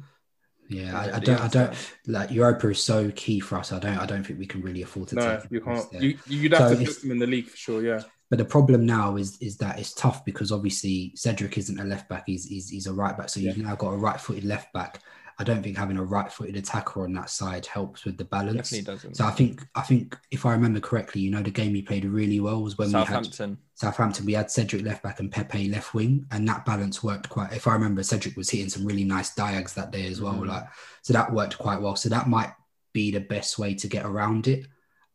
[0.69, 3.73] yeah, I, I don't, I don't like Europa is so key for us.
[3.73, 5.51] I don't, I don't think we can really afford to no, take.
[5.51, 5.91] you can't.
[5.93, 6.03] there.
[6.03, 7.83] You, you'd have So to put him in the league for sure.
[7.83, 11.85] Yeah, But the problem now is is that it's tough because obviously Cedric isn't a
[11.85, 13.29] left back; he's he's, he's a right back.
[13.29, 15.01] So you've now got a right-footed left back.
[15.39, 18.71] I don't think having a right-footed attacker on that side helps with the balance.
[18.71, 19.17] Definitely doesn't.
[19.17, 22.05] So I think I think if I remember correctly, you know, the game he played
[22.05, 23.59] really well was when we had Southampton.
[23.75, 24.27] Southampton.
[24.27, 27.53] We had Cedric left back and Pepe left wing, and that balance worked quite.
[27.53, 30.35] If I remember, Cedric was hitting some really nice diags that day as well.
[30.35, 30.47] Mhm.
[30.47, 30.69] Like
[31.03, 31.97] so, that worked quite well.
[31.97, 32.53] So that might
[32.93, 34.67] be the best way to get around it.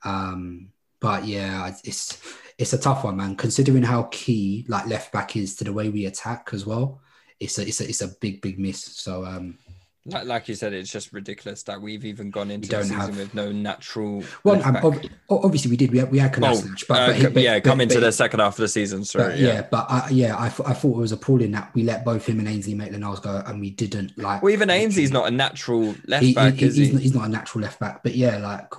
[0.04, 2.20] Um, but yeah, it's
[2.58, 3.38] it's a tough one, man.
[3.38, 7.00] Considering how key like left back is to the way we attack as well,
[7.40, 8.84] it's a it's a it's a big big miss.
[8.84, 9.58] So um,
[10.06, 13.18] Like, like you said, it's just ridiculous that we've even gone into the season have-
[13.18, 14.24] with no natural.
[14.44, 15.92] well, um, ob- obviously we did.
[15.92, 18.02] We had, we had Oh, Kolasinac, uh, but, but, but- yeah, but- come into but-
[18.02, 19.04] the second half of the season.
[19.04, 21.84] Sorry, But yeah, but I, yeah, I, th- I thought it was appalling that we
[21.84, 24.42] let both him and Ainsley Maitland-Niles go, and we didn't like.
[24.42, 26.94] Well, even Ainsley's not a natural left he, back, he- is he's, he?
[26.94, 28.72] Not, he's not a natural left back, but yeah, like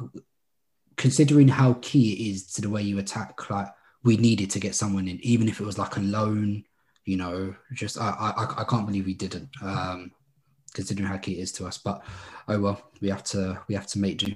[0.96, 3.68] considering how key it is to the way you attack, like
[4.02, 6.64] we needed to get someone in, even if it was like a loan.
[7.06, 9.48] You know, just I I, I can't believe we didn't.
[9.62, 10.12] Um,
[10.74, 12.02] considering how key it is to us, but
[12.48, 14.34] oh well, we have to we have to make do.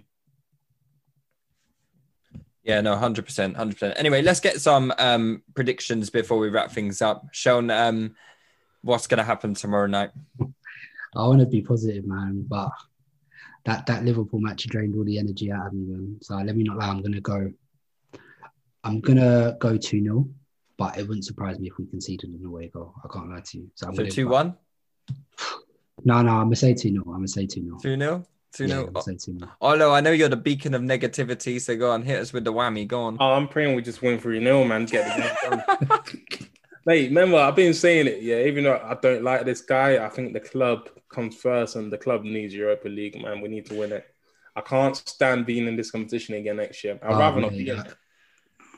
[2.62, 3.98] Yeah, no, hundred percent, hundred percent.
[3.98, 7.26] Anyway, let's get some um predictions before we wrap things up.
[7.32, 8.14] Sean, um,
[8.82, 10.10] what's going to happen tomorrow night?
[10.40, 12.70] I want to be positive, man, but
[13.66, 16.18] that that Liverpool match drained all the energy out of me, man.
[16.22, 17.52] So let me not lie, I'm gonna go.
[18.82, 20.28] I'm gonna go two 0
[20.76, 22.94] but it wouldn't surprise me if we conceded an away goal.
[23.04, 23.70] I can't lie to you.
[23.74, 24.56] So I'm So gonna two one,
[26.04, 28.66] No, no, I'm gonna say two 0 I'm gonna say two 0 two nil, two
[28.66, 29.02] Yeah, I'm nil.
[29.04, 32.32] gonna 0 Although I know you're the beacon of negativity, so go on, hit us
[32.32, 32.86] with the whammy.
[32.86, 33.16] Go on.
[33.20, 34.84] oh, I'm praying we just win three 0 man.
[34.86, 36.00] Get the game done.
[36.86, 38.22] Mate, remember I've been saying it.
[38.22, 41.90] Yeah, even though I don't like this guy, I think the club comes first, and
[41.92, 43.40] the club needs Europa League, man.
[43.40, 44.04] We need to win it.
[44.56, 46.98] I can't stand being in this competition again next year.
[47.02, 47.82] I'd Oh, rather not be in yeah.
[47.84, 47.94] it.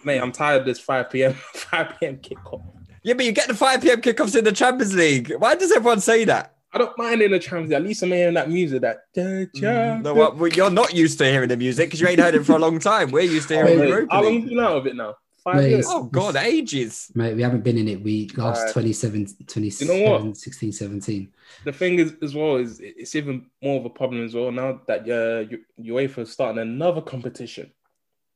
[0.04, 1.32] Mate, I'm tired of this 5 p.m.
[1.54, 2.16] 5 p.m.
[2.18, 2.62] kickoff.
[3.02, 5.32] Yeah, but you get the five pm kickoffs in the Champions League.
[5.38, 6.55] Why does everyone say that?
[6.72, 7.76] I don't mind in the Champions League.
[7.76, 8.82] At least I'm hearing that music.
[8.82, 12.08] That da, da, No, what, well, you're not used to hearing the music because you
[12.08, 13.10] ain't heard it for a long time.
[13.10, 15.14] We're used to hearing Mate, Europa How long have you been out of it now?
[15.46, 15.86] Five Mate, years.
[15.88, 17.12] Oh God, ages.
[17.14, 18.02] Mate, we haven't been in it.
[18.02, 18.72] We last Alright.
[18.72, 20.36] 27, 27 You know what?
[20.36, 21.32] 16, 17.
[21.64, 24.80] The thing is, as well, is it's even more of a problem as well now
[24.88, 27.70] that uh, U- UEFA is starting another competition.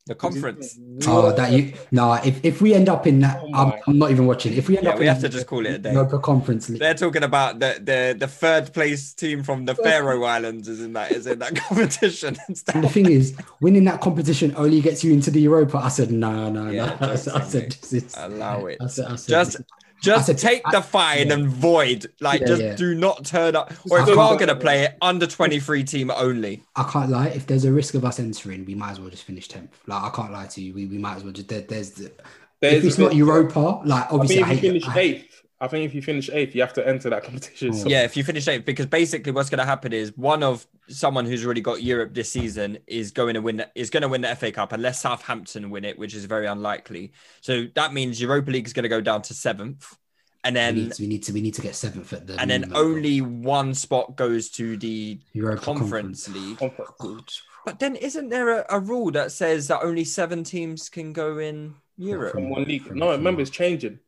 [0.07, 0.79] The conference.
[1.07, 2.15] Oh, that you no.
[2.15, 3.73] If, if we end up in that, Oh I'm.
[3.87, 4.55] I'm not even watching.
[4.55, 5.93] If we end Yeah, up, we in have to just call it a day.
[5.93, 6.81] Europa Conference League.
[6.81, 10.95] They're talking about the, the the third place team from the Faroe Islands is in
[10.95, 15.05] that is in that competition and And the thing is, winning that competition only gets
[15.05, 15.79] you into the Europa.
[15.79, 17.09] I said, no, no, Yeah, no.
[17.13, 17.79] I said, I said, mate.
[17.81, 18.79] this is, Allow it.
[18.81, 19.61] I said, I said, Just
[20.03, 21.35] just said- take the fine yeah.
[21.35, 22.07] and void.
[22.21, 22.75] Like Yeah, just yeah.
[22.77, 23.73] do not turn up.
[23.91, 26.63] Or if I you are gonna play it, under 23 team only.
[26.77, 27.29] I can't lie.
[27.29, 29.69] If there's a risk of us entering, we might as well just finish 10th.
[29.87, 30.75] Like, I can't lie to you.
[30.75, 32.13] We, we might as well just, there, there's, the,
[32.61, 34.99] There's if it's not Europa, like, I obviously, think I, if you hate finish it.
[35.01, 37.71] Eighth, I think if you finish eighth, you have to enter that competition.
[37.73, 37.77] Oh.
[37.83, 40.67] So Yeah, if you finish eighth, because basically what's going to happen is one of
[40.91, 44.21] someone who's already got Europe this season is going to win is going to win
[44.21, 47.13] the FA Cup unless Southampton win it, which is very unlikely.
[47.41, 49.97] So that means Europa League is going to go down to seventh,
[50.45, 52.39] and we, then need to, we need to, we need to get seventh at the
[52.41, 52.83] and then minimum.
[52.87, 56.59] only one spot goes to the Europa Conference League.
[56.59, 57.43] Conference.
[57.65, 61.39] But then isn't there a, a rule that says that only seven teams can go
[61.39, 62.33] in Europe?
[62.33, 62.85] From one league.
[62.85, 63.99] From- No, from- remember it's changing.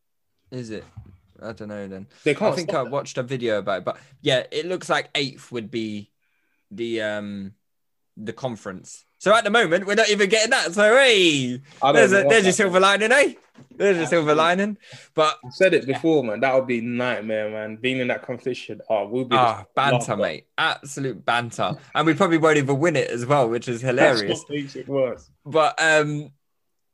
[0.50, 0.84] Is it?
[1.42, 2.06] I don't know then.
[2.24, 4.88] They I can't think I stop watched a video about it, but yeah, it looks
[4.88, 6.11] like eighth would be
[6.72, 7.52] the um
[8.16, 9.04] the conference.
[9.18, 10.72] So at the moment, we're not even getting that.
[10.72, 11.60] So hey,
[11.92, 13.34] there's a, there's your silver lining, eh?
[13.76, 14.78] There's a silver lining.
[15.14, 16.40] But I said it before, man.
[16.40, 17.76] That would be nightmare, man.
[17.76, 22.38] Being in that competition, oh, we'll be ah, banter, mate, absolute banter, and we probably
[22.38, 24.44] won't even win it as well, which is hilarious.
[24.48, 25.30] makes it worse.
[25.46, 26.32] But um,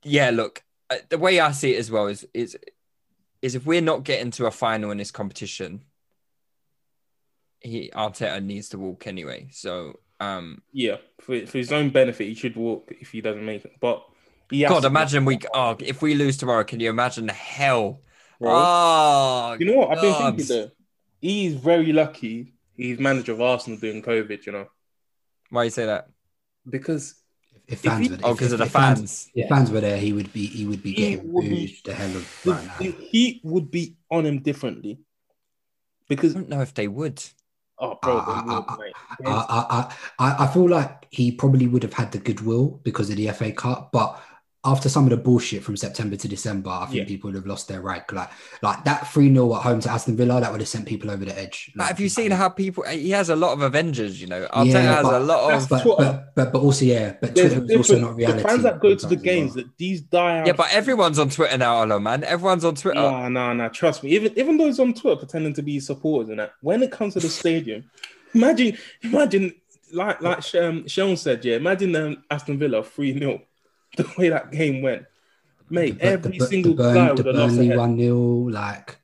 [0.03, 2.59] yeah, look, uh, the way I see it as well is is
[3.41, 5.85] is if we're not getting to a final in this competition,
[7.61, 9.49] he Arteta needs to walk anyway.
[9.53, 13.65] So um, Yeah, for, for his own benefit, he should walk if he doesn't make
[13.65, 13.73] it.
[13.81, 14.05] But
[14.51, 15.39] He has God, to- imagine we.
[15.55, 18.01] Oh, if we lose tomorrow, can you imagine the hell?
[18.41, 18.51] Bro.
[18.53, 19.97] Oh, You know what?
[19.97, 20.71] I've been thinking though.
[21.21, 22.55] He's very lucky.
[22.77, 24.47] He's manager of Arsenal during COVID.
[24.47, 24.67] You know,
[25.51, 26.09] Why you say that?
[26.69, 27.15] because
[27.67, 29.31] If fans he- were Oh, because of if the fans- fans.
[29.35, 31.95] If fans were there, he would be he would be He getting would be- the
[31.95, 32.75] hell of right now.
[32.79, 35.01] the heat would be on him differently.
[36.09, 37.23] Because I don't know if they would.
[37.81, 38.95] Oh, bro, they would, mate.
[39.27, 43.17] I, I, I, I feel like he probably would have had the goodwill because of
[43.17, 44.21] the FA Cup, but
[44.71, 47.05] after some of the bullshit from September to December, I think Yeah.
[47.05, 48.03] people would have lost their right.
[48.13, 48.31] Like,
[48.63, 51.25] like that 3 0 at home to Aston Villa, that would have sent people over
[51.25, 51.73] the edge.
[51.75, 52.85] But Like, have you seen I- how people?
[52.85, 54.21] He has a lot of Avengers.
[54.21, 55.69] You know, Arteta Yeah, has but a lot of.
[55.69, 58.43] But, but, but, but also, yeah, but There's Twitter is also not reality.
[58.43, 59.65] The fans that go to the games, well.
[59.65, 60.47] that these die out.
[60.47, 62.25] Yeah, but everyone's on Twitter now, hello man.
[62.25, 63.01] Everyone's on Twitter.
[63.01, 63.69] Nah, no, no.
[63.69, 64.11] Trust me.
[64.11, 67.21] Even even those on Twitter pretending to be supporters and that, when it comes to
[67.21, 67.85] the stadium,
[68.35, 69.55] imagine, imagine,
[69.93, 71.57] like like um, Sean said, yeah.
[71.57, 73.41] Imagine um, Aston Villa three 0
[73.99, 75.05] the way that game went,
[75.71, 75.99] mate.
[75.99, 78.17] The- every the, single the, Burn- guy the would have lost Burnley their 1 0,
[78.51, 78.97] like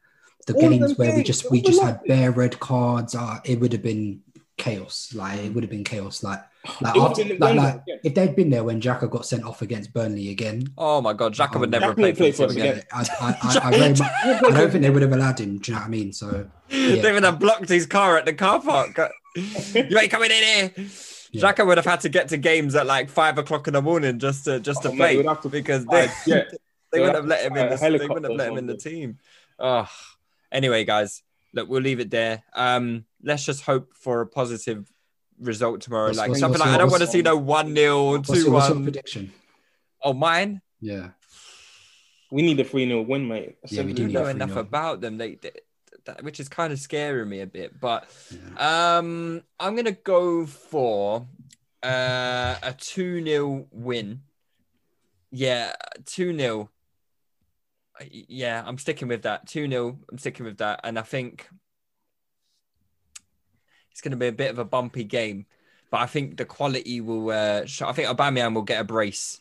[0.46, 2.06] the All games them where we just we just had lot.
[2.06, 4.20] bare red cards, uh, it would have been
[4.56, 5.12] chaos.
[5.14, 6.22] Like it would have been chaos.
[6.22, 6.40] Like,
[6.80, 10.30] like, after, like, like if they'd been there when Xhaka got sent off against Burnley
[10.30, 12.50] again, Oh my God, Xhaka would Um, never Xhaka play would play for for us
[12.50, 12.72] us again.
[12.78, 12.84] again.
[12.92, 15.58] I, I, I, I, very much, I don't think they would have allowed him.
[15.58, 16.12] Do you know what I mean?
[16.12, 18.98] So They yeah, would have blocked his car at the car park.
[19.36, 20.86] you ain't coming in here.
[21.34, 21.52] Yeah.
[21.52, 24.18] Xhaka would have had to get to games at like five o'clock in the morning
[24.18, 26.48] just to just to Oh, mate, play we'd to because they, a jet.
[26.92, 28.66] they We'd wouldn't have have let him in the they wouldn't have let him in
[28.66, 29.18] the team.
[29.58, 29.88] Oh.
[30.52, 31.22] Anyway, guys,
[31.52, 32.44] look, we'll leave it there.
[32.54, 34.88] Um, let's just hope for a positive
[35.40, 36.06] result tomorrow.
[36.06, 38.18] What's- like what's- something what's like I don't want to what's- see no one 0
[38.22, 38.84] two your, what's your one.
[38.84, 39.32] prediction?
[40.02, 40.60] Oh, mine.
[40.80, 41.08] Yeah,
[42.30, 43.56] We need a 3 0 win, mate.
[43.70, 44.36] Yeah, we do don't need know a that.
[44.36, 44.56] enough 3-0.
[44.60, 45.16] about them.
[45.18, 45.50] They, they
[46.04, 47.78] that, which is kind of scaring me a bit.
[47.80, 48.08] But
[48.56, 51.26] um, I'm gonna go for
[51.82, 54.22] uh, a two 0 win.
[55.30, 55.72] Yeah,
[56.06, 56.70] two 0
[58.10, 59.46] Yeah, I'm sticking with that.
[59.46, 61.48] Two 0 I'm sticking with that, and I think
[63.90, 65.46] it's gonna be a bit of a bumpy game.
[65.90, 67.30] But I think the quality will.
[67.30, 69.40] Uh, I think Aubameyang will get a brace.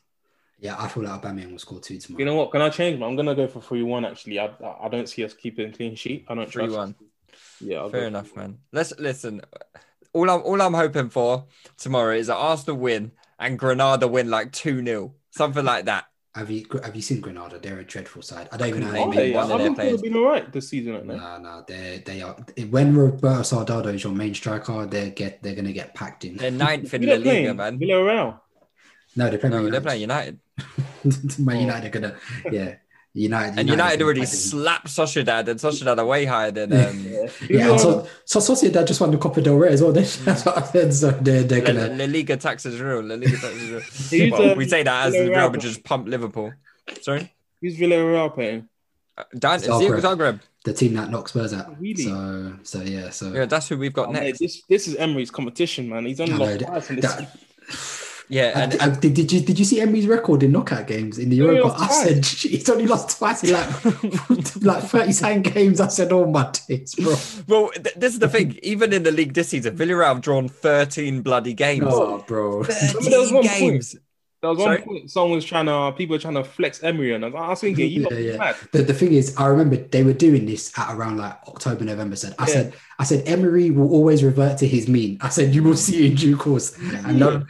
[0.64, 0.76] Yeah.
[0.80, 2.20] I feel like Aubameyang will score two tomorrow.
[2.20, 2.52] You know what?
[2.52, 3.02] Can I change?
[3.02, 4.06] I'm gonna go for three one.
[4.06, 6.26] Actually, I, I I don't see us keeping clean sheet.
[6.30, 6.96] I don't 3-1.
[7.60, 8.36] Yeah, I'll Fair go enough, 3-1.
[8.38, 8.58] man.
[8.72, 9.42] Let's listen.
[10.14, 11.46] All I'm all I'm hoping for
[11.78, 15.12] tomorrow is that Arsenal win and Granada win like 2-0.
[15.32, 16.06] Something like that.
[16.36, 17.60] Have you have you seen Granada?
[17.60, 18.50] They're a dreadful side.
[18.52, 18.88] I don't even know.
[18.92, 20.02] Couldn't how they yeah, one of I've their been players.
[20.02, 21.18] been all right this season, aren't they?
[21.18, 22.36] No, no, they they are.
[22.70, 26.38] When Roberto Soldado is your main striker, they get they're gonna get packed in.
[26.38, 27.78] They're ninth in Who La Liga, man.
[27.80, 28.40] Villarreal.
[29.16, 29.52] No, they're playing.
[29.56, 30.40] No, Man they're United.
[30.54, 31.40] playing United.
[31.40, 32.16] Man United are gonna,
[32.52, 32.76] yeah,
[33.14, 33.60] United.
[33.60, 34.40] And United are already packed in.
[34.40, 37.06] slapped Sociedad, and Sociedad are way higher than um,
[37.50, 39.92] Yeah, and so so Sociedad just won the Copa del Rey as well.
[39.94, 40.94] That's what I said.
[40.94, 41.90] So they're they're gonna.
[41.90, 43.02] La Liga tax is real.
[43.04, 43.70] La Liga tax is
[44.12, 44.32] real.
[44.40, 46.54] Well, um, we say that as the Villarreal Real Madrid just pump Liverpool.
[47.02, 48.68] Sorry, Who's Villarreal playing?
[49.18, 50.00] Uh, Dan, Zagreb.
[50.02, 50.18] Zagreb.
[50.18, 50.40] Zagreb.
[50.66, 51.80] The team that knocks Spurs out.
[51.80, 52.04] Really?
[52.04, 53.10] So so yeah.
[53.12, 54.40] So Yeah, that's who we've got Oh, mate, next.
[54.40, 56.06] this this is Emery's competition, man.
[56.06, 57.14] He's only I know lost that- twice in this.
[57.14, 60.88] that- Yeah, and, I- I- did, did you did you see Emery's record in knockout
[60.88, 61.76] games in the only Europa?
[61.80, 63.84] I said he's only lost twice in like
[64.64, 65.80] like thirty seven games.
[65.82, 67.16] I said, oh my days, bro.
[67.48, 68.58] well, th- this is the thing.
[68.64, 71.86] Even in the league this season, Villarreal have drawn 13 bloody games.
[71.88, 72.64] Oh, bro.
[72.64, 73.96] 13 there was one point- games.
[74.42, 74.82] There was one Sorry?
[74.82, 77.48] point someone was trying to people were trying to flex Emery, and I was, I
[77.48, 78.38] was thinking, you Yeah, yeah.
[78.38, 78.56] mad.
[78.74, 82.18] The, the thing is, I remember they were doing this at around like October, November.
[82.18, 82.54] Said I Yeah.
[82.54, 85.18] said, I said Emery will always revert to his mean.
[85.22, 86.78] I said you will see in due course.
[86.78, 87.44] And now,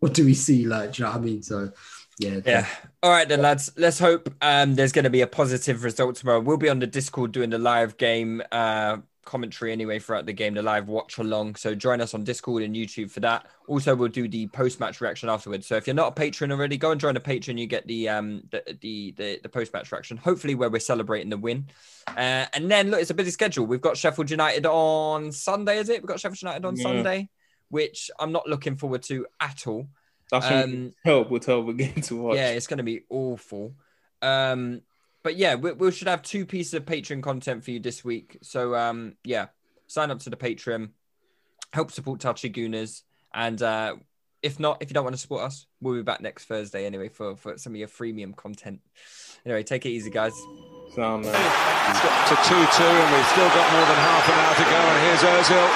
[0.00, 0.66] what do we see?
[0.66, 1.42] Like, do you know what I mean?
[1.42, 1.72] So,
[2.18, 2.66] yeah, Yeah.
[3.02, 3.72] All right then, lads.
[3.76, 6.40] Let's hope um, there's going to be a positive result tomorrow.
[6.40, 10.54] We'll be on the Discord doing the live game uh, commentary anyway throughout the game,
[10.54, 11.54] the live watch along.
[11.54, 13.46] So join us on Discord and YouTube for that.
[13.68, 15.66] Also, we'll do the post match reaction afterwards.
[15.66, 17.56] So if you're not a patron already, go and join a patron.
[17.56, 20.16] You get the um the the the, the post match reaction.
[20.16, 21.66] Hopefully, where we're celebrating the win.
[22.08, 23.66] Uh, and then look, it's a busy schedule.
[23.66, 25.78] We've got Sheffield United on Sunday.
[25.78, 26.02] Is it?
[26.02, 26.82] We've got Sheffield United on Yeah.
[26.82, 27.28] Sunday,
[27.70, 29.88] which I'm not looking forward to at all.
[30.30, 32.36] That's Um, help with terrible game to watch.
[32.36, 33.74] Yeah, it's going to be awful.
[34.22, 34.82] Um,
[35.22, 38.38] but yeah, we, we should have two pieces of Patreon content for you this week.
[38.42, 39.46] So um, yeah,
[39.86, 40.90] sign up to the Patreon,
[41.72, 43.02] help support Touchy Gooners,
[43.34, 43.96] and uh,
[44.42, 47.08] if not, if you don't want to support us, we'll be back next Thursday anyway
[47.08, 48.80] for for some of your freemium content.
[49.44, 50.32] Anyway, take it easy, guys.
[50.94, 51.34] Sound man.
[51.90, 54.64] It's got to 2 2, and we've still got more than half an hour to
[54.64, 54.78] go.
[54.78, 55.68] And here's Ozil.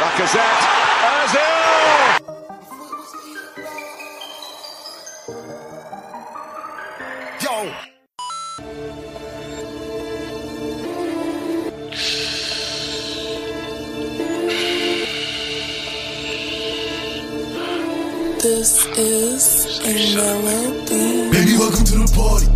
[0.00, 0.85] Lacazette.
[1.26, 1.40] Ozil!
[7.42, 7.56] Yo.
[18.40, 21.30] This is a melody.
[21.32, 22.46] Baby, welcome to the party.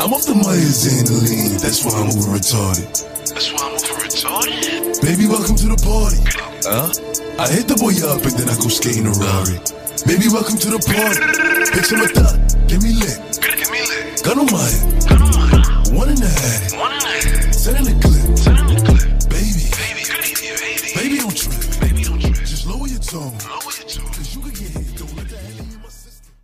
[0.00, 2.90] I'm off the Myers and the lean, that's why I'm over retarded.
[3.32, 5.00] That's why I'm over retarded.
[5.02, 6.45] Baby, welcome to the party.
[6.68, 9.54] I hit the boy up and then I go skating a Rari.
[10.02, 11.22] Baby, welcome to the party.
[11.70, 12.34] Pick some of that,
[12.66, 13.18] give me lit.
[13.38, 14.18] Give me lit.
[14.26, 15.94] Gun on my head, Gun on my head.
[15.94, 16.74] one in the head.
[16.74, 17.54] One in the head.
[17.54, 18.34] Send in the clip.
[18.34, 19.06] Send in the clip.
[19.30, 20.90] Baby, Baby, baby, baby.
[20.98, 21.54] baby, don't trip.
[21.78, 22.34] Baby, don't trip.
[22.50, 23.30] Just lower your tone.
[23.46, 24.10] Lower your tone.
[24.10, 24.90] Cause you could get hit.
[24.98, 26.34] Don't let that hang in my system.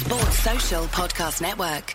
[0.00, 1.92] Sports Social Podcast Network.